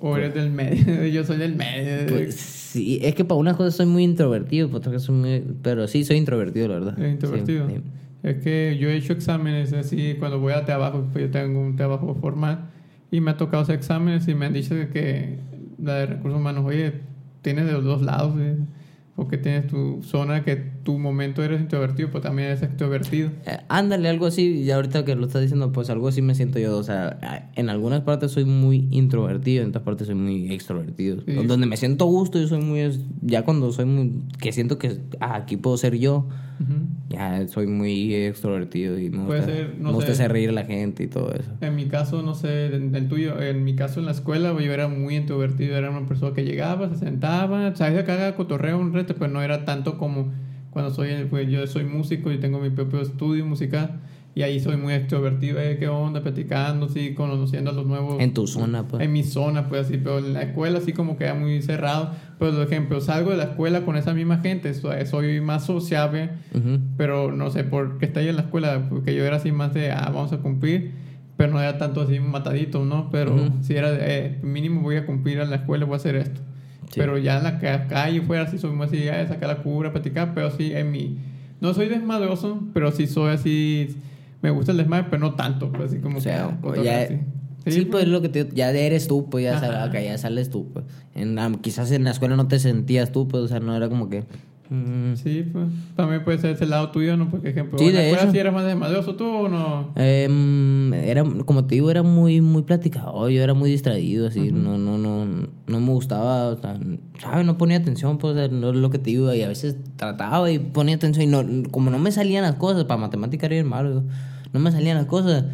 [0.00, 1.06] ¿O eres del medio?
[1.12, 2.06] Yo soy del medio.
[2.08, 5.44] Pues sí, es que para unas cosas soy muy introvertido, para otras cosas soy muy...
[5.62, 6.98] Pero sí, soy introvertido, la verdad.
[6.98, 7.68] ¿Eres introvertido?
[7.68, 7.82] Sí, sí.
[8.22, 11.76] Es que yo he hecho exámenes así cuando voy a trabajo, pues yo tengo un
[11.76, 12.70] trabajo formal
[13.10, 15.38] y me ha tocado hacer exámenes y me han dicho que
[15.78, 17.00] la de recursos humanos, oye,
[17.42, 18.56] tienes de los dos lados, ¿eh?
[19.16, 23.30] porque tienes tu zona que tu momento eres introvertido, pero también eres extrovertido.
[23.46, 26.58] Eh, ándale, algo así, y ahorita que lo estás diciendo, pues algo así me siento
[26.58, 26.76] yo.
[26.76, 31.22] O sea, en algunas partes soy muy introvertido, en otras partes soy muy extrovertido.
[31.26, 31.32] Sí.
[31.32, 32.82] Donde me siento gusto, yo soy muy.
[33.20, 34.12] Ya cuando soy muy.
[34.40, 36.28] que siento que ah, aquí puedo ser yo,
[37.08, 40.52] ya soy muy extrovertido y me Puede gusta, ser, no me gusta hacer reír a
[40.52, 41.50] la gente y todo eso.
[41.60, 44.72] En mi caso, no sé, en el tuyo, en mi caso en la escuela, yo
[44.72, 48.92] era muy introvertido, era una persona que llegaba, se sentaba, sabía que haga cotorreo un
[48.92, 50.32] reto, pero no era tanto como
[50.72, 54.00] cuando soy, pues yo soy músico y tengo mi propio estudio musical
[54.34, 58.18] Y ahí soy muy extrovertido, eh, qué onda, platicando, sí, conociendo a los nuevos.
[58.18, 59.02] En tu zona, pues.
[59.02, 62.12] En mi zona, pues así, pero en la escuela así como queda muy cerrado.
[62.38, 66.30] Pero, por ejemplo, salgo de la escuela con esa misma gente, soy, soy más sociable,
[66.54, 66.78] Ujú.
[66.96, 69.74] pero no sé por qué está ahí en la escuela, porque yo era así más
[69.74, 70.92] de, ah, vamos a cumplir,
[71.36, 73.10] pero no era tanto así matadito, ¿no?
[73.10, 73.52] Pero Ujú.
[73.60, 76.40] si era de, eh, mínimo voy a cumplir en la escuela, voy a hacer esto.
[76.92, 77.00] Sí.
[77.00, 79.90] Pero ya en la ca- calle fuera así soy más así, eh, sacar la cubra,
[79.92, 81.16] platicar, pero sí en mi...
[81.60, 83.96] No soy desmadroso, pero sí soy así...
[84.42, 86.54] Me gusta el desmadre, pero no tanto, pues así como O sea, que...
[86.60, 87.18] pues, ya, así.
[87.66, 90.50] sí, pues es lo que te, ya eres tú, pues ya, sal- acá ya sales
[90.50, 90.84] tú, pues.
[91.14, 94.08] En, quizás en la escuela no te sentías tú, pues, o sea, no era como
[94.10, 94.24] que...
[94.72, 95.66] mm, Sí, pues
[95.96, 97.30] también puede ser ese lado tuyo, ¿no?
[97.30, 99.92] Porque, ejemplo, Sí, de sí eras más desmadroso tú o no...
[99.96, 104.78] Em, era, como te digo, era muy, muy platicado, yo era muy distraído, así, no,
[104.78, 105.26] no, no,
[105.66, 106.78] no me gustaba, o sea,
[107.20, 107.44] ¿sabes?
[107.46, 110.58] No ponía atención, pues, no es lo que te digo, y a veces trataba y
[110.58, 114.04] ponía atención, y no, como no me salían las cosas, para matemática era bien malo,
[114.52, 115.44] no me salían las cosas,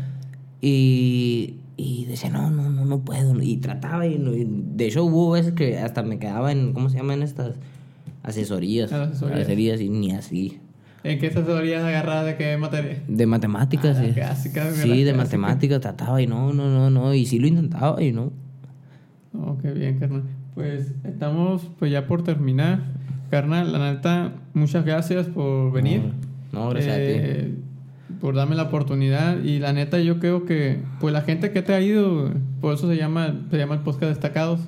[0.60, 5.52] y, y decía, no, no, no, no puedo, y trataba, y de hecho hubo veces
[5.52, 7.56] que hasta me quedaba en, ¿cómo se llaman estas?
[8.22, 9.38] Asesorías, Ah, asesorías.
[9.40, 10.60] asesorías, y ni así.
[11.04, 13.02] ¿En qué asesorías agarradas de qué materia?
[13.06, 14.12] De matemáticas, Ah, sí.
[14.12, 15.16] clásica, la Sí, de clásica.
[15.16, 17.14] matemáticas trataba y no, no, no, no.
[17.14, 18.32] Y sí lo intentaba y no.
[19.32, 20.22] Oh, qué bien, carnal.
[20.54, 22.80] Pues estamos pues ya por terminar.
[23.30, 26.02] Carnal, la neta, muchas gracias por venir.
[26.52, 27.02] No, no, gracias a ti.
[27.06, 27.54] Eh,
[28.20, 29.44] Por darme la oportunidad.
[29.44, 32.88] Y la neta, yo creo que, pues la gente que te ha ido, por eso
[32.88, 34.60] se llama, se llama el podcast Destacados.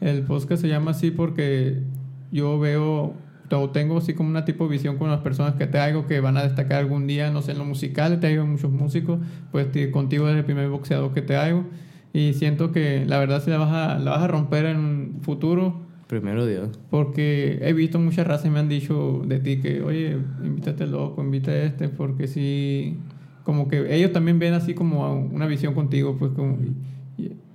[0.00, 1.82] El podcast se llama así porque
[2.30, 3.14] yo veo,
[3.50, 6.36] o tengo así como una tipo de visión con las personas que traigo que van
[6.36, 9.18] a destacar algún día, no sé, en lo musical, he traído muchos músicos,
[9.50, 11.64] pues ti- contigo eres el primer boxeador que traigo.
[12.12, 15.18] Y siento que la verdad sí la vas a, la vas a romper en un
[15.22, 15.82] futuro.
[16.08, 16.70] Primero Dios.
[16.90, 21.22] Porque he visto muchas razas y me han dicho de ti que, oye, invítate loco,
[21.22, 22.96] invita a este, porque sí,
[23.44, 26.56] como que ellos también ven así como a una visión contigo, pues como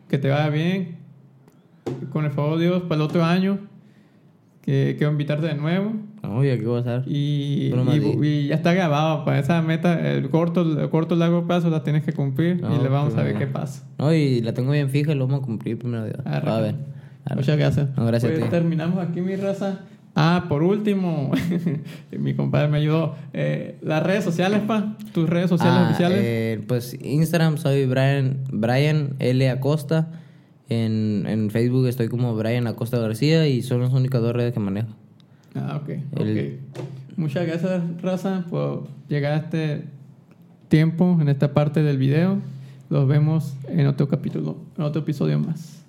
[0.08, 0.98] que te vaya bien,
[2.12, 3.58] con el favor de Dios, para el otro año,
[4.64, 5.94] que quiero invitarte de nuevo.
[6.24, 7.04] Ya qué voy a hacer.
[7.06, 11.70] Y, y- y ya está grabado, para esa meta, el corto, el corto largo plazo
[11.70, 13.84] la tienes que cumplir No, y le vamos a pues, ver qué pasa.
[14.00, 16.18] No, y la tengo bien fija y lo vamos a cumplir primero Dios.
[16.26, 16.76] Va a ver.
[17.26, 17.36] pues.
[17.38, 17.90] Muchas gracias.
[17.98, 18.50] No, gracias a Pues ti.
[18.52, 19.82] terminamos aquí, mi raza.
[20.16, 21.32] Ah, por último,
[22.18, 23.16] mi compadre me ayudó.
[23.34, 26.20] Eh, las redes sociales, pa, tus redes sociales Ah, oficiales.
[26.22, 29.50] eh, pues Instagram soy Brian, Brian L.
[29.50, 30.08] Acosta.
[30.70, 34.60] En, en Facebook estoy como Brian Acosta García y son las únicas dos redes que
[34.60, 34.90] manejo.
[35.56, 35.90] Ah, ok.
[36.20, 36.60] el-.
[37.16, 39.86] Muchas gracias, raza, por llegar a este
[40.68, 42.40] tiempo, en esta parte del video.
[42.90, 45.83] Los vemos en otro capítulo, en otro episodio más.